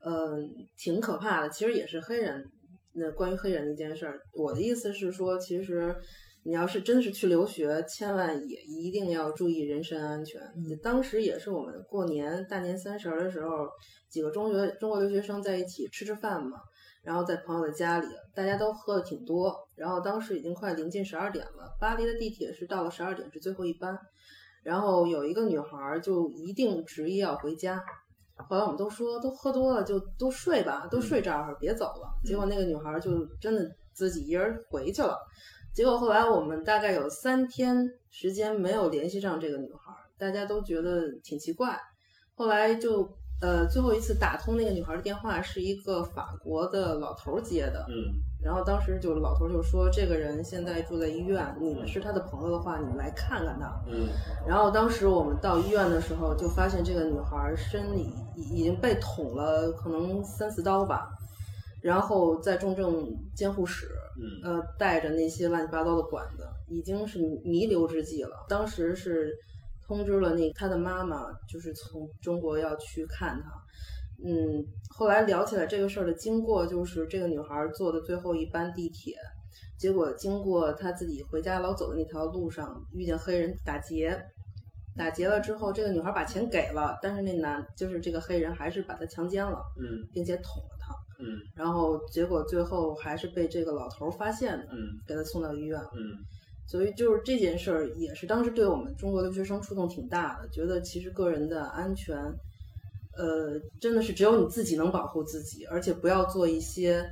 [0.00, 0.38] 呃，
[0.76, 1.48] 挺可怕的。
[1.48, 2.44] 其实也是黑人，
[2.92, 4.20] 那关于黑人的一件事儿。
[4.34, 5.96] 我的意思是说，其实
[6.42, 10.42] 你要是真是去留学，千万也一定要注意人身安全。
[10.82, 13.66] 当时也是我们过年大年三十的时候，
[14.10, 16.58] 几个中学中国留学生在一起吃吃饭嘛。
[17.04, 19.54] 然后在朋友的家里，大家都喝的挺多。
[19.76, 23.98] 然后当时已经快临近十二点了，巴黎的地铁是到了十二点是最后一班。
[24.62, 27.78] 然后有一个女孩就一定执意要回家。
[28.48, 32.08] 后来我们都说都喝多了就都睡吧，都睡这儿别走了。
[32.24, 35.18] 结果那个女孩就真的自己一人回去了。
[35.74, 41.78] 结果后来我们大概有三天时间没有联系上这个女孩，大家都觉得挺奇怪。
[42.34, 43.06] 后来就。
[43.44, 54.08] 呃，最后一次打通那个女孩的电话是一个法国的老头接的，嗯，然后当时就老头就说，这个人现在住在医院，你们是他的朋友的话，你们来看看他，嗯，
[54.48, 61.10] 然后当时我们到医院的时候，就发现这个女孩身里已经被捅了可能三四刀吧，
[61.82, 69.36] 然后在重症监护室，嗯，呃，带着那些乱七八糟的管子，已经是弥留之际了，当时是。
[69.86, 73.50] 通知了那他的妈妈，就是从中国要去看他。
[74.24, 79.14] 嗯，后来聊起来这个事儿的经过，就是这个女孩坐的最后一班地铁，
[79.76, 84.18] 结果经过她自己回家老走的那条路上，遇见黑人打劫，
[84.96, 96.16] 打劫了之后，这个女孩把钱给了，但是那男就是这个黑人还是把她强奸了，嗯，并且捅了她，嗯，然后结果最后还是被这个老头发现的，嗯，给她送到医院，嗯。
[96.66, 102.16] 所以就是这件事儿，也是当时对我们中国留学生触动挺大的，觉得其实个人的安全，
[103.16, 107.04] 呃，真的是只有你自己能保护自己，而且不要做一些，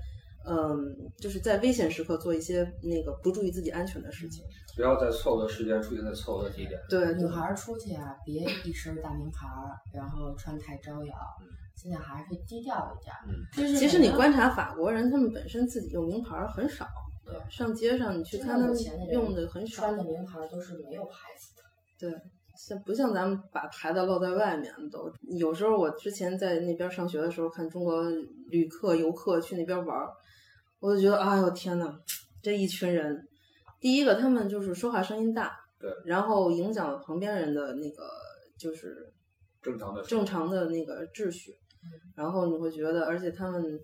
[0.49, 0.77] 嗯，
[1.19, 4.43] 就是在危险时刻做一些那个不注意自己安全的事情。
[4.75, 6.81] 不要在错误的时间出现在错误的地点。
[6.89, 9.47] 对，女孩出去啊，别一身大名牌，
[9.93, 11.15] 然后穿太招摇，
[11.77, 13.15] 现在还是低调一点。
[13.29, 16.87] 嗯，就是其实你观察法国人，他们本身自己用名牌很少。
[17.25, 18.77] 对，上街上你去看他们
[19.11, 21.63] 用的很少，穿的名牌都是没有牌子的。
[21.99, 22.21] 对，
[22.57, 25.09] 像不像咱们把牌子露在外面都？
[25.39, 28.03] 有时候我之前在那边上学的时候，看中国
[28.49, 29.97] 旅客游客去那边玩，
[30.81, 31.97] 我就觉得，哎呦天呐，
[32.43, 33.29] 这一群人，
[33.79, 38.03] 第一个他们就是说话声音大，对，然后影响了旁边人的那个
[38.59, 39.13] 就是
[39.63, 41.55] 正常的正常的那个秩序，
[42.17, 43.79] 然后你会觉得，而且他们。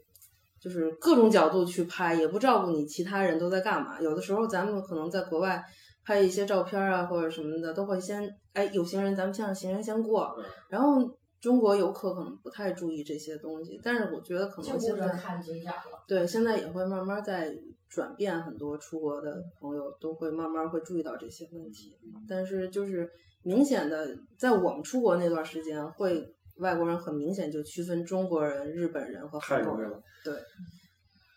[0.61, 4.01] 就是各种角度去拍，也不照顾你其他人都在干嘛。
[4.01, 5.63] 有的时候咱们可能在国外
[6.05, 10.35] 拍一些照片啊，或者什么的，都会先哎有行人，咱们先让行人先过。
[10.69, 10.99] 然后
[11.41, 16.05] 中国游客可能不太注意这些东西，但是我觉得可能现在看景点了。
[16.07, 17.55] 对，现在也会慢慢在
[17.89, 21.97] 转变，很多出国的朋友都会慢慢会注意到这些问题。
[22.29, 23.09] 但是就是
[23.43, 26.35] 明显的，在我们出国那段时间会。
[26.59, 29.91] 外国人很明显就区分中国人、日本人和韩国人。
[30.25, 30.35] 对，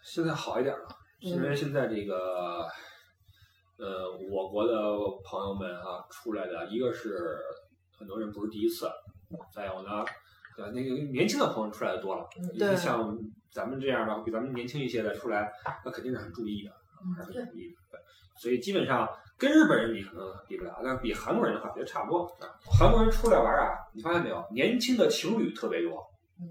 [0.03, 0.87] 现在好一点了，
[1.19, 2.65] 因为现在这个，
[3.77, 4.73] 呃，我国的
[5.23, 7.37] 朋友们啊出来的，一个是
[7.97, 8.89] 很多人不是第一次，
[9.53, 10.03] 再有呢，
[10.57, 12.25] 呃，那个年轻的朋友出来的多了。
[12.57, 12.75] 对。
[12.75, 13.17] 像
[13.51, 15.51] 咱们这样的，比咱们年轻一些的出来，
[15.85, 16.71] 那肯定是很注意的，
[17.15, 17.75] 还是很注意的。
[17.91, 17.99] 对。
[18.41, 19.07] 所以基本上。
[19.41, 22.31] 跟日本人比可能比不了，但比韩国人的话，觉得差不多。
[22.79, 24.45] 韩国人出来玩啊，你发现没有？
[24.51, 25.97] 年轻的情侣特别多，
[26.39, 26.45] 嗯，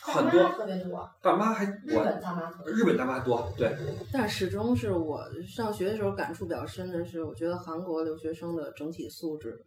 [0.00, 1.06] 很多，特别多。
[1.20, 3.70] 大妈还日本大妈多，日本大妈多，对。
[4.10, 9.62] 但始终是我上学的时候感触比较深的是，我觉得韩国留学生的整体素质，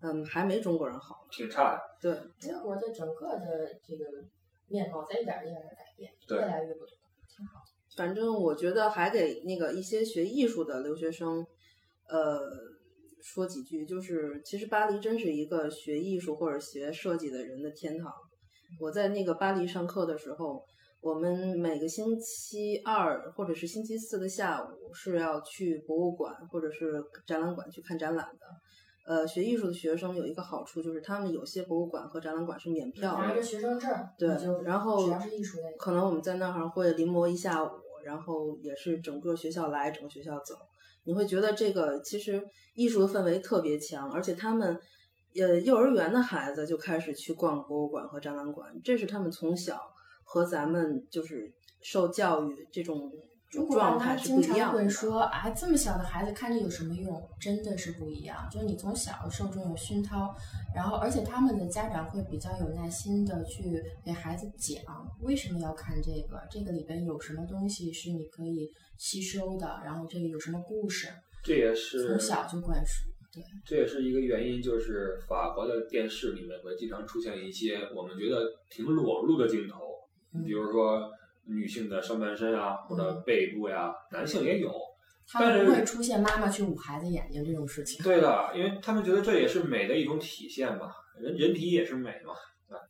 [0.00, 1.80] 嗯，还没中国人好，挺差的。
[2.00, 4.04] 对，中国的整个的这个
[4.66, 6.96] 面貌在一点一点的改变，越来越不同，
[7.28, 7.62] 挺好。
[7.96, 11.46] 反正我觉得还给那个一些学艺术的留学生。
[12.08, 12.40] 呃，
[13.22, 18.12] 说几句，就是其实巴黎真是一个学艺术或者学设计的人的天堂。
[18.80, 20.64] 我在那个巴黎上课的时候，
[21.00, 28.46] 我们每个星期二或者是星期四的下午是要去博物馆或者是展览馆去看展览的。
[29.04, 34.28] 呃，学艺术的学生有一个好处，就是他们有些博物馆和展览馆是免票，拿着学生证，对，
[34.64, 37.68] 然后只要是艺术类，可能我们在那儿会临摹一下午，
[38.04, 40.54] 然后也是整个学校来，整个学校走。
[41.04, 42.42] 你会觉得这个其实
[42.74, 44.78] 艺术的氛围特别强，而且他们，
[45.34, 49.80] 呃，幼儿园的孩子就开始去逛博物馆和展览馆，这是他们从小
[50.24, 53.10] 和咱们就是受教育这种
[53.70, 54.54] 状态是不一样的。
[54.54, 57.28] 经常会说啊，这么小的孩子看这有什么用？
[57.40, 58.48] 真的是不一样。
[58.50, 60.34] 就是你从小受这种熏陶，
[60.74, 64.82] 然后而且他们的家长会比较有耐心的去给孩子讲
[65.20, 68.70] 为什么要看这个，这个里边有什么东西是你可以。
[68.98, 71.08] 吸收的，然后这个有什么故事？
[71.42, 73.10] 这也是从小就灌输。
[73.32, 79.80] 对，这也是一个原因，就是法国的电视里面会经常出现一些我们觉得挺裸露的镜头，
[80.34, 81.10] 嗯比如说
[81.46, 84.72] 女性的上半身啊，或者背部呀，男性也有。
[85.26, 88.02] 他们不会出现妈妈去捂孩子眼睛这种事情。
[88.02, 92.34] 对的，因为他们觉得这也是美的一种体现嘛，人人体也是美嘛。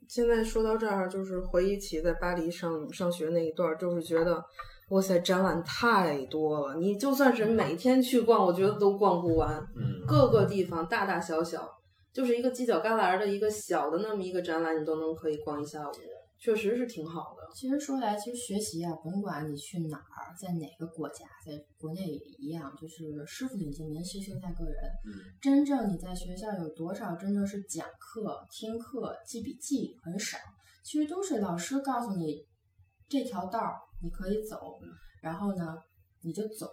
[0.08, 4.42] 现在说到这儿，就是回忆起在巴黎上上学那一段儿，就是觉得，
[4.90, 6.76] 哇塞，展览太多了。
[6.76, 9.58] 你就算是每天去逛，我觉得都逛不完。
[9.76, 11.68] 嗯，各个地方大大小小，
[12.12, 15.92] 就是一个犄角旮旯的一个小的那么一个展览，你都能可以逛一下午，
[16.42, 17.42] 确实是挺好的。
[17.54, 24.74] 其实说来，其实学习啊，甭管你去哪儿，在哪个国家，在国内也一样，就是师傅领进门，修行在个人。
[25.06, 30.36] 嗯，真正你在学校有多少真正是讲课、听课、记笔记，很少。
[30.84, 32.44] 其实都是老师告诉你
[33.08, 34.80] 这条道儿你可以走，
[35.22, 35.78] 然后呢
[36.22, 36.66] 你就走，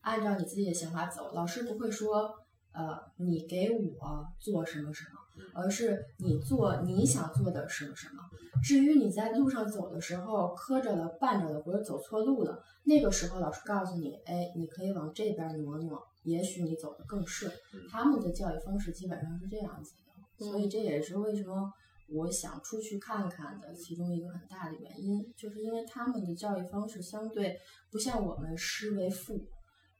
[0.00, 1.32] 按照你自己的想法走。
[1.32, 2.28] 老师不会说，
[2.72, 5.20] 呃，你给我做什么什么，
[5.54, 8.22] 而是你做你想做的什么什么。
[8.62, 17.52] 至于你在路上走的时候磕着了、绊着了，或者走错路了，那个时候老师告诉你，哎，你可以往这边挪挪，也许你走得更顺。
[17.90, 21.72] 他们的教育方式基本上是这样子的，所以这也是为什么
[22.08, 27.56] 我想出去看看的其中一个很大的原因，就是因为他们的教育方式相对
[27.92, 29.40] 不像我们师为父，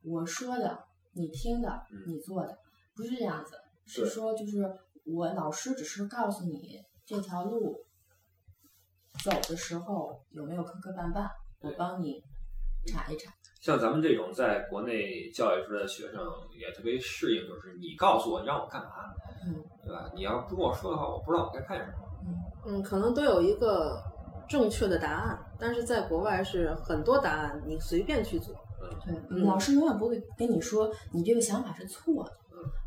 [0.02, 2.58] 我说的你听的你做的，
[2.96, 3.52] 不是这样子，
[3.86, 4.68] 是说就是
[5.14, 7.76] 我老师只是告诉你这条路
[9.24, 11.28] 走的时候有没有磕磕绊绊，
[11.60, 12.22] 我帮你
[12.86, 13.32] 查一查。
[13.60, 16.20] 像咱们这种在国内教育出来的学生
[16.58, 18.90] 也特别适应，就是你告诉我你让我干嘛，
[19.46, 20.10] 嗯对吧？
[20.14, 21.98] 你要不跟我说的话，我不知道我该干什么。
[22.66, 24.00] 嗯，可能都有一个
[24.48, 28.54] 正确的答案，但是在国外是很多答案，你随便去做。
[29.04, 32.32] 对，嗯老师永远不会跟你说你这个想法是错的，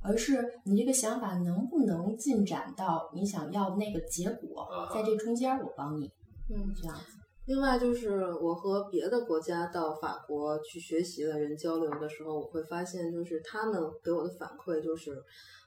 [0.03, 6.11] 而是你这个想法能不能进展到你想要的那个结果啊，在这中间我帮你，
[6.49, 7.17] 嗯，这样子。
[7.45, 15.21] 另外就是我和别的国家到法国去学习的人交流的时候，我会发现，就是他们给我的反馈就是，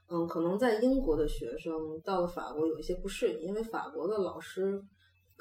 [0.09, 1.73] 嗯，可能在英国的学生
[2.05, 4.81] 到了法国有一些不适应，因为法国的老师，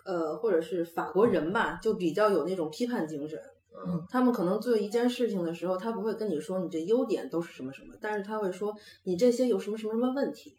[0.06, 3.40] 呃，或者是法国人吧，就比较有那种批判精神。
[3.86, 10.58] 嗯，他们可能做一件事情的时候，他不会跟你说你这优点都是什么什么，但是他会说你这些有什么什么什么问题。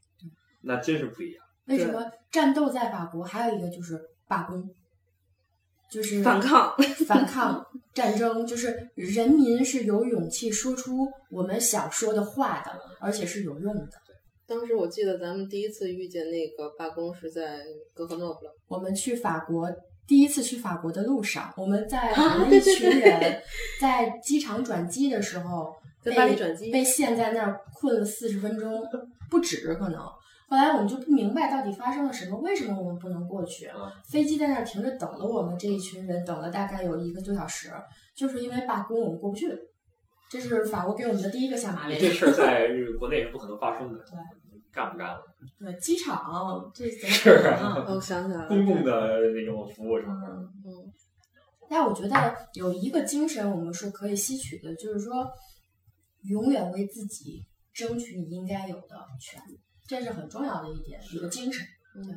[0.62, 1.44] 那真是不一样。
[1.66, 4.68] 为什么战斗在法国还有一个就是罢工，
[5.90, 6.74] 就是反抗
[7.06, 13.88] 反抗战争，就是人民是有勇气说出我们想说的话的，而且是有用的。
[14.46, 17.62] 当时我记得咱们第一次遇见那个罢工是在
[17.94, 19.66] 格格诺布勒，我们去法国，
[20.06, 23.40] 第一次去法国的路上，我们在我啊们一群人
[23.80, 28.82] 在机场转机的时候，在被巴黎转机被陷在那儿困了四十分钟，
[29.30, 30.00] 不止可能。
[30.46, 33.66] 后来我们就不明白到底发生了什么，为什么我们不能过去？
[33.74, 37.70] 嗯飞机在那儿停着等了我们这一群人，等了大概有一个多小时，
[38.14, 39.48] 就是因为罢工我们过不去。
[40.30, 41.96] 这是法国给我们的第一个下马威。
[41.98, 43.98] 这事儿在国内是不可能发生的。
[43.98, 44.18] 对，
[44.74, 45.22] 干不干了？
[45.58, 50.92] 对，机场这怎么是啊 我想起来了，公共的那种服务什么的嗯
[51.68, 55.26] 但我觉得有一个精神我们是可以吸取的，就是说，
[56.28, 59.58] 永远为自己争取你应该有的权利，
[59.88, 61.66] 这是很重要的一点，一个精神。
[61.94, 62.14] 对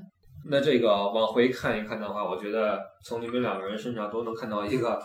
[0.50, 5.02] 那这个往回看一看的话，我觉得从你们两个人身上都能看到一个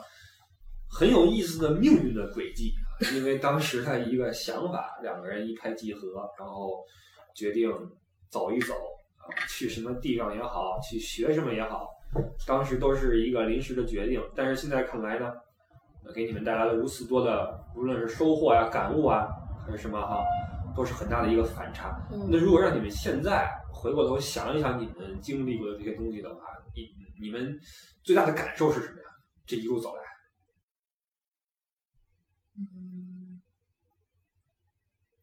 [0.91, 2.73] 很有意思的命运的轨迹。
[3.17, 6.01] 因为当时的一个想法，两个人一拍即合，
[6.39, 6.85] 然后
[7.35, 7.71] 决定
[8.31, 8.75] 走一走
[9.19, 11.89] 啊，去什么地方也好，去学什么也好，
[12.47, 14.23] 当时都是一个临时的决定。
[14.35, 15.33] 但是现在看来呢，
[16.05, 19.29] 呃给你们带来了如此多的，无论是收获呀、感悟啊，
[19.67, 20.25] 还是什么哈，
[20.77, 22.01] 都是很大的一个反差。
[22.11, 26.43] 那嗯，如果让你们现在回过头想一想你们经历过的这些东西的话，
[26.75, 26.89] 你
[27.21, 27.59] 你们
[28.03, 29.09] 最大的感受是什么呀？
[29.47, 30.03] 这一路走来，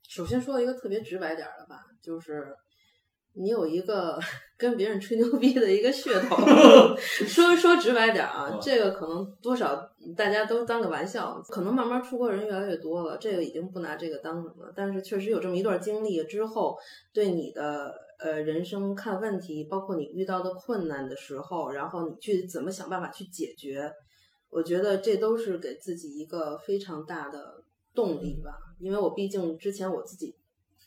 [0.09, 2.47] 首先说一个特别直白点儿的吧，就是
[3.35, 4.19] 你有一个
[4.57, 6.35] 跟别人吹牛逼的一个噱头。
[6.97, 14.73] 说说直白点儿啊嗯，这个可能多少大家都当个玩笑，可能慢慢出国人越来越多了，这个已经不拿这个当什么了。
[14.75, 16.75] 但是确实有这么一段经历之后，
[17.13, 23.93] 对你的呃人生看问题，包括你遇到的困难的时候，然后你去怎么想办法去解决，
[24.49, 27.63] 我觉得这都是给自己一个非常大的
[27.93, 28.51] 动力吧。
[28.79, 30.35] 因为我毕竟之前我自己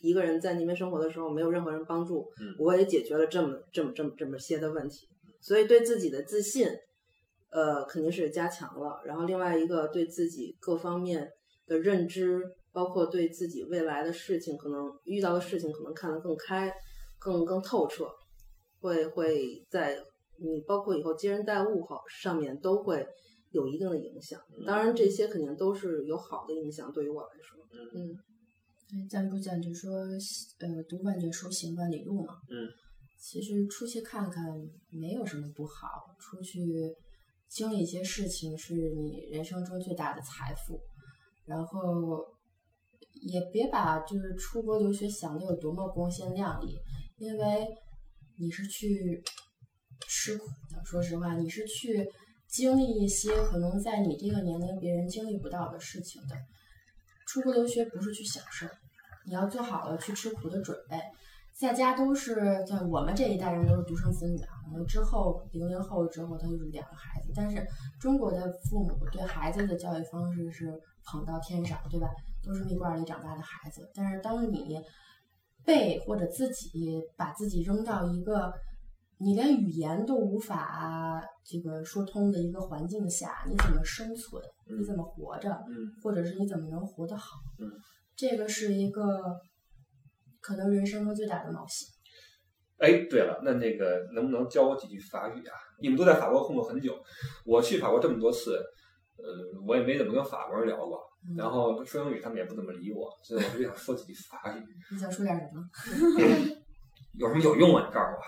[0.01, 5.07] 一个人在那边生活的时候，没有任何人帮助，嗯我也解决了这么这么这么这么些的问题，
[5.39, 6.67] 所以对自己的自信，
[7.51, 9.01] 呃，肯定是加强了。
[9.05, 11.31] 然后另外一个对自己各方面
[11.67, 12.41] 的认知，
[12.71, 16.73] 包括对自己未来的事情，可能遇到的事情可能看得更开、
[17.19, 18.09] 更更透彻，
[18.81, 19.97] 会会在
[20.37, 23.07] 你包括以后接人待物好上面都会
[23.53, 24.39] 有一定的影响。
[24.67, 28.13] 当然，这些肯定都是有好的影响，对于我来说，嗯。
[28.89, 29.91] 对，咱不讲就说，
[30.59, 32.33] 呃，读万卷书，行万里路嘛。
[32.49, 32.67] 嗯。
[33.17, 34.43] 其实出去看看
[34.89, 35.87] 没有什么不好，
[36.19, 36.93] 出去
[37.47, 40.79] 经历一些事情是你人生中最大的财富。
[41.45, 42.23] 然后
[43.13, 46.77] 也别把就是出国留学想的有多么光鲜亮丽，
[47.17, 47.67] 因为
[48.37, 49.23] 你是去
[50.07, 50.81] 吃苦的。
[50.85, 52.07] 说实话，你是去
[52.53, 56.35] 经历一些可能在你这个年龄别人经历不到的事情的。
[57.25, 58.67] 出国留学不是去享受，
[59.25, 60.99] 你要做好了去吃苦的准备。
[61.59, 62.35] 在家都是
[62.67, 64.53] 在我们这一代人都是独生子女啊，
[64.87, 67.31] 之后零零后之后他就是两个孩子。
[67.35, 67.65] 但是
[67.99, 70.71] 中国的父母对孩子的教育方式是
[71.05, 72.07] 捧到天上，对吧？
[72.43, 73.89] 都是蜜罐里长大的孩子。
[73.95, 74.79] 但是当你
[75.65, 78.53] 被或者自己把自己扔到一个
[79.23, 84.41] 你连语言都无法这个说通的一个环境下，你怎么生存？
[84.67, 85.49] 你怎么活着？
[86.01, 87.37] 或者是你怎么能活得好？
[88.15, 89.39] 这个是一个。
[90.45, 91.87] 可能人生中最大的冒险。
[92.77, 95.55] 哎，对了，那那个能不能教我几句法语啊？
[95.79, 96.93] 你们都在法国混过很久，
[97.45, 98.57] 我去法国这么多次，
[99.15, 99.23] 呃，
[99.65, 100.99] 我也没怎么跟法国人聊过。
[101.37, 104.61] 然后说英语，他们也不怎么理我，所以我就想说几句法语。
[104.91, 105.63] 你想说点什么？
[107.15, 107.87] 有什么有用啊？
[107.87, 108.21] 你告诉我。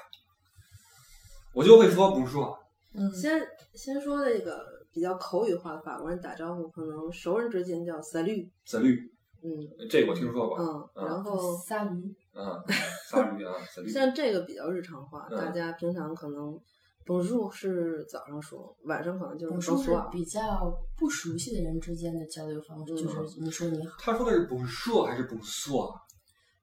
[1.56, 2.58] 我就会说不说。
[2.94, 3.42] 嗯，先
[3.74, 9.10] 先说那个比较口语化的法国人打招呼，可能熟人之间叫 salut，salut。
[9.42, 9.50] 嗯，
[9.90, 10.60] 这个我听说过。
[10.60, 12.62] 嗯，然后鲨鱼，嗯，
[13.10, 13.54] 鲨鱼啊，
[13.88, 16.60] 像这个比较日常化，大家平常可能
[17.06, 20.10] Bonjour 是早上说，晚上可能就是 Bonjour。
[20.10, 23.96] 比较不熟悉的人之间的交流方式，就是你说你好。
[24.00, 25.94] 他说的是 Bonjour 还是 Bonsoir？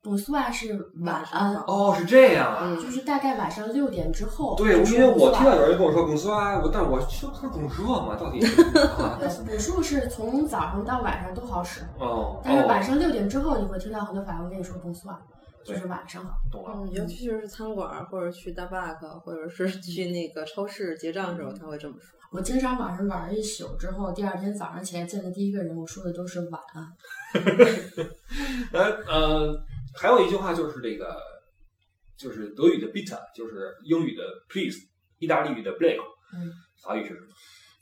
[0.03, 4.57] 补素啊是晚安哦，是这样啊，就是大概晚上六点之后。
[4.57, 8.40] 对，因为我听到有人跟我说补素啊，我但我说他是补素嘛，到底？
[8.40, 15.20] 对， 补素是从早上到晚上都好使哦，但是晚上六点之后你会听到很多法国人跟你说补素啊，
[15.64, 16.32] 就是晚上好。
[16.50, 16.70] 懂了。
[16.74, 22.18] 嗯，尤其是餐馆或者去大 back 或者是去那个超市结账的时候，他会这么说。
[22.32, 26.92] 我经常晚上玩一宿之后，第二天早上起来见的第一个人，我说的都是晚安。
[28.72, 29.62] 呃呃。
[29.95, 31.16] 还有一句话就是这个，
[32.16, 34.78] 就是德语的 bitte，就是英语的 please，
[35.18, 36.03] 意大利语的 blake，
[36.34, 36.51] 嗯，
[36.82, 37.26] 法语是什么？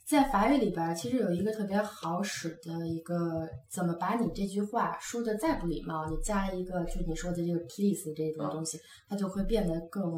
[0.05, 10.11] 在法语里边，其实有一个特别好使的一个，怎么把你这句话说的再不礼貌，你加一个就你说的这个 please 这种东西，它就会变得更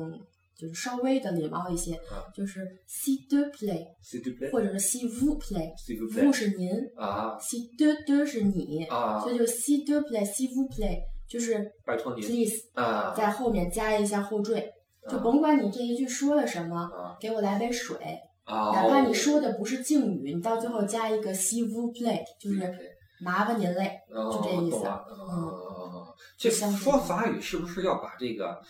[0.55, 1.99] 就是稍微的礼貌一些，
[2.33, 6.71] 就是 s'il te plaît，或者是 sie vous plaît，vous 是您。
[6.95, 11.03] 啊，sie te de 是你啊，所以就 s'il te plaît，s'il vous plaît。
[11.33, 14.71] 就是拜托你，please 啊，在后面加一下后缀，
[15.09, 16.87] 就甭管你这一句说了什么，
[17.19, 17.97] 给我来杯水，
[18.45, 22.71] 哪怕你说的不是敬语，你到最后加一个 s'il vous plaît，就是
[23.19, 24.85] 麻烦您嘞，就这意思。
[24.85, 26.05] 嗯，
[26.37, 28.61] 这说法语是不是要把这个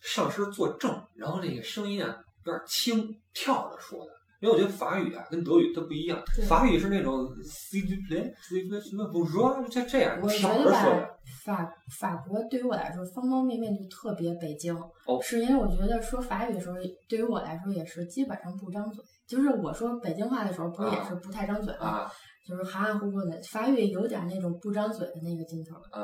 [0.00, 4.10] 上身坐正，然后那个声音啊有点轻跳着说的？
[4.40, 6.18] 因为我觉得法语啊跟德语它不一样，
[6.48, 11.10] 法语是那种 s'il vous plaît，s'il vous plaît 什么 bonjour，就这样跳着说的。
[11.44, 11.70] 法
[12.00, 14.74] 法国对于我来说，方方面面就特别北京，
[15.06, 16.76] 哦，是因为我觉得说法语的时候，
[17.08, 19.04] 对于我来说也是基本上不张嘴。
[19.28, 22.10] 就是我说北京话的时候，不是也是不太张嘴吗？
[22.48, 23.40] 就是含含糊糊的。
[23.48, 26.02] 法语有点那种不张嘴的那个劲头，嗯，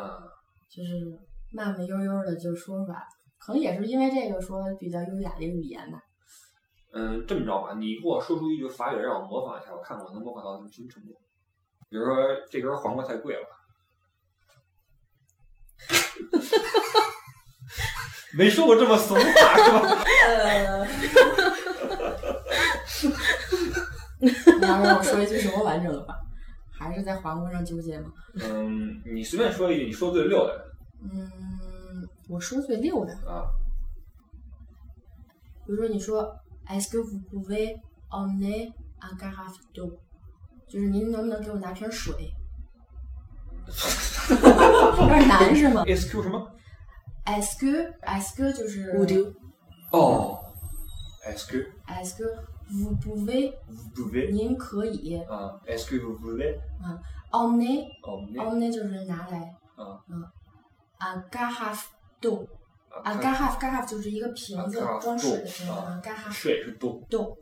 [0.68, 0.92] 就是
[1.52, 2.98] 慢慢悠悠的就说出来。
[3.38, 5.98] 可能也是因为这个说比较优雅的语言吧。
[6.92, 11.12] 嗯，这么着吧，你给我说出一句法语让我模仿一下，我看我能模仿到什么程度。
[11.88, 12.14] 比如说
[12.50, 13.46] 这根黄瓜太贵了。
[18.36, 19.32] 没说过这么怂话是
[19.72, 20.04] 吧？
[20.26, 20.84] 呃，
[24.20, 24.30] 你
[24.62, 26.14] 要让我说一句什么完整的话？
[26.78, 28.12] 还是在黄瓜上纠结吗？
[28.42, 30.66] 嗯，你随便说一句，你说最溜的。
[31.02, 31.30] 嗯，
[32.28, 33.46] 我说最溜的啊。
[35.66, 36.36] 比如说，你说
[36.68, 37.76] “Est-ce que vous pouvez
[38.10, 39.98] emmener un carafe d'eau？”
[40.68, 42.32] 就是您能不能给我拿瓶水？
[45.00, 46.50] 有点难是吗？Est-ce que 什么
[47.24, 49.34] ？Est-ce que est-ce que 就是 Would you？
[49.92, 50.38] 哦
[51.24, 52.24] ，Est-ce que est-ce que
[52.70, 56.98] vous pouvez vous pouvez 您可以啊？Est-ce que vous pouvez 啊
[57.32, 60.22] ？Emmener emmener emmener 就是拿来啊嗯
[60.98, 61.86] 啊，carafe
[62.20, 62.46] d'eau
[63.02, 65.72] 啊，carafe carafe 就是一个瓶子装水的瓶子
[66.02, 67.36] ，gahaf 水是 d'eau d'eau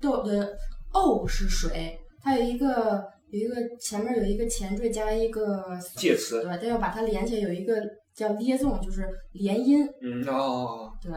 [0.00, 0.56] d'eau 的
[0.92, 7.74] eau 是水，它有一个有一个前面有一个前缀加一个介词，对，它要把它连起来，有一个
[8.14, 11.12] 叫 liaison，就是连音，嗯哦，对，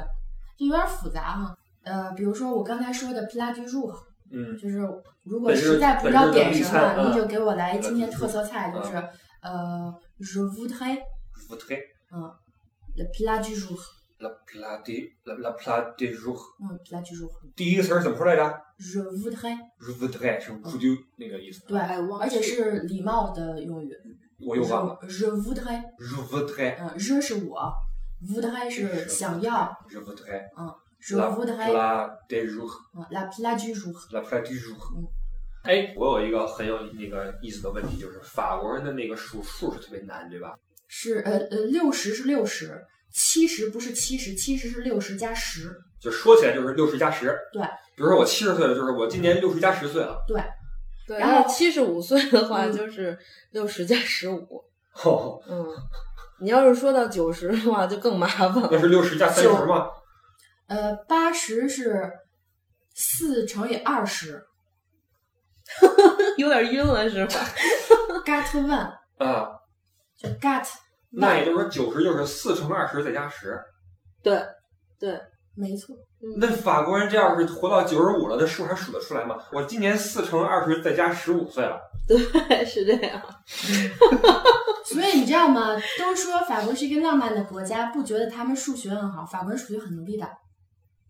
[0.58, 1.56] 就有点复杂哈。
[1.84, 3.94] 呃，比如说我刚才说的 plat du jour，
[4.32, 4.80] 嗯就是
[5.24, 8.96] 如果实在不知道点什么，你嗯就给我来今天特色菜就是
[9.42, 10.98] 呃 je voudrais
[11.50, 11.80] 不对
[12.96, 17.30] le plat du jour，，la plat de la la plat de jour，嗯，plat du jour。
[17.56, 18.44] 第一个词儿怎么说来着
[18.80, 23.92] je voudrais，？je voudrais 是 would you 那个意思，对而且是礼貌的用语。
[24.40, 27.74] 我又忘了 je je voudrais，，je voudrais 嗯，je 是我
[28.28, 32.70] ，voudrais 是想要，je voudrais 嗯，je la voudrais，plat de jour。
[32.94, 34.76] 嗯，la plat du jour，La plat du jour。
[34.98, 35.08] 嗯
[35.64, 40.54] 哎，我有一个很有那个意思的问题，就是法国人的那个数数是特别难，对吧？
[40.96, 47.36] 是呃呃六十是六十，七十不是七十，七十是六十加十，就说起来就是六十加十。
[47.52, 47.64] 对。
[47.96, 50.24] 比如说我七十岁了，就是我今年六十加十岁了。
[50.28, 50.40] 对，
[51.08, 53.18] 对，然后七十五岁的话嗯就是
[53.52, 54.64] 六十加十五，
[55.04, 55.66] 哦，嗯，
[56.40, 58.80] 你要是说到九十的话就更麻烦了那。
[58.80, 59.88] 是六十加三十吗？
[60.68, 62.12] 呃八十是
[62.94, 64.44] 四乘以二十
[66.38, 67.34] 有点晕了是吧？
[68.26, 69.50] gat one 啊，
[70.24, 70.66] 就 gat
[71.12, 73.60] 那也就是说九十就是四乘二十再加十。
[74.24, 74.42] 对
[75.00, 75.20] 对，
[75.56, 75.96] 没错，
[76.38, 79.36] 那法国人这要是活到九十五了，这数还数得出来吗？
[79.52, 81.80] 我今年四乘二十再加十五岁了。
[82.08, 83.22] 对，是这样。
[84.86, 85.76] 所以你知道吗？
[86.00, 90.28] 都说法国是一个浪漫的国家，不觉得他们数学很好，法国人数学很努力的。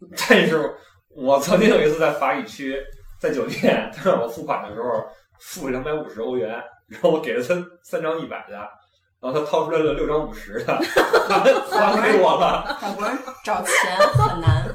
[0.30, 0.76] 但是
[1.16, 2.78] 我曾经有一次在法语区，
[3.20, 5.06] 在酒店，他让我付款的时候
[5.40, 6.50] 付两百五十欧元，
[6.88, 8.68] 然后我给了他三张一百的，
[9.24, 12.78] 然后他掏出来了六张五十的，还给我了。
[12.82, 14.68] 法国人找钱很难，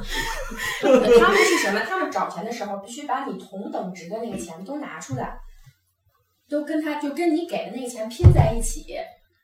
[0.81, 1.79] 他们是什么？
[1.81, 5.39] 他们找钱的时候必须把你同等值的那个钱都拿出来，
[6.49, 8.97] 都跟他就跟你给的那个钱拼在一起，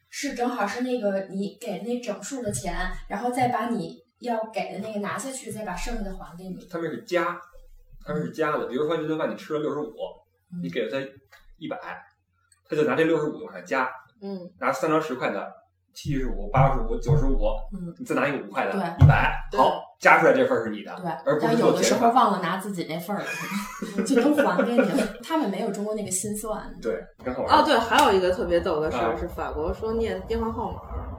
[0.08, 2.74] 是正好是那个你给那整数的钱，
[3.06, 6.66] 然后再把你要给的那个拿下去，再把剩下的还给你。
[6.70, 7.38] 他们是加，
[8.06, 8.66] 他们是加的。
[8.68, 9.94] 比如说这顿饭你吃了六十五，
[10.62, 11.06] 你给了他
[11.58, 11.76] 一百，
[12.66, 13.86] 他就拿这六十五往上加，
[14.22, 15.46] 嗯，拿三张十块的，
[15.94, 22.10] 七十五、八十五、九十五，嗯，你再拿一个五块的，对一百，好，加出来这份儿是你的，对而，不但是有的时候。
[22.10, 23.28] 忘了拿自己那份儿了，
[24.04, 25.06] 就都还给你了。
[25.22, 26.62] 他们没有中国那个心算。
[26.80, 30.78] 对，刚好我哦，对，还有一个特别逗的事啊儿是法国说念电话号码，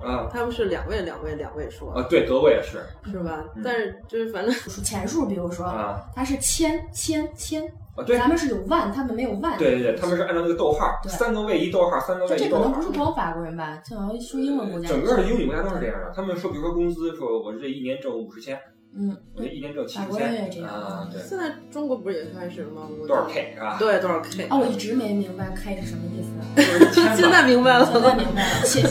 [0.10, 3.62] 啊他们是两位两位两位说，啊，对，德国也是是吧嗯？
[3.64, 7.64] 但是就是反正数钱数，比如说啊它是千千千，
[7.96, 9.58] 啊，对咱们是有万，他们没有万。
[9.58, 12.64] 对对对，他们是按照那个逗号，三个位一逗号，三个位一逗号。
[12.64, 13.82] 这可能不是光法国人吧？
[13.84, 14.90] 这好像说英文国家。
[14.90, 16.12] 整个的英语国家都是这样的。
[16.16, 18.60] 他们说，比如说工资，说我这一年挣五十千，
[18.98, 22.88] 嗯，我这一年挣七十法国人也千这样啊，对，现在中国不是也开始吗？
[23.08, 23.78] 多少 K 是吧？
[23.80, 24.48] 对，多少 K？
[24.50, 26.32] 哦，我一直没明白 K 是什么意思。
[27.16, 27.32] 现。
[27.32, 28.90] 在明白了现在明白了，谢谢，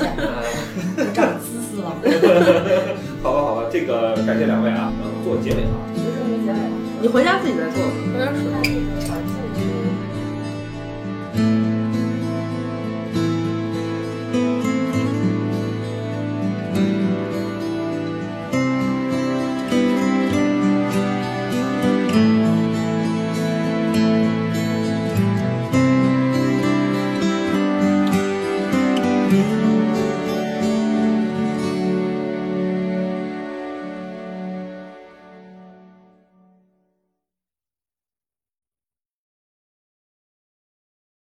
[1.15, 1.95] 长姿势了。
[3.23, 5.94] 好吧，好吧，这个感谢两位啊，嗯，做结尾啊。
[7.05, 8.35] 你回家自己再做吧，喝点
[8.99, 9.14] 水。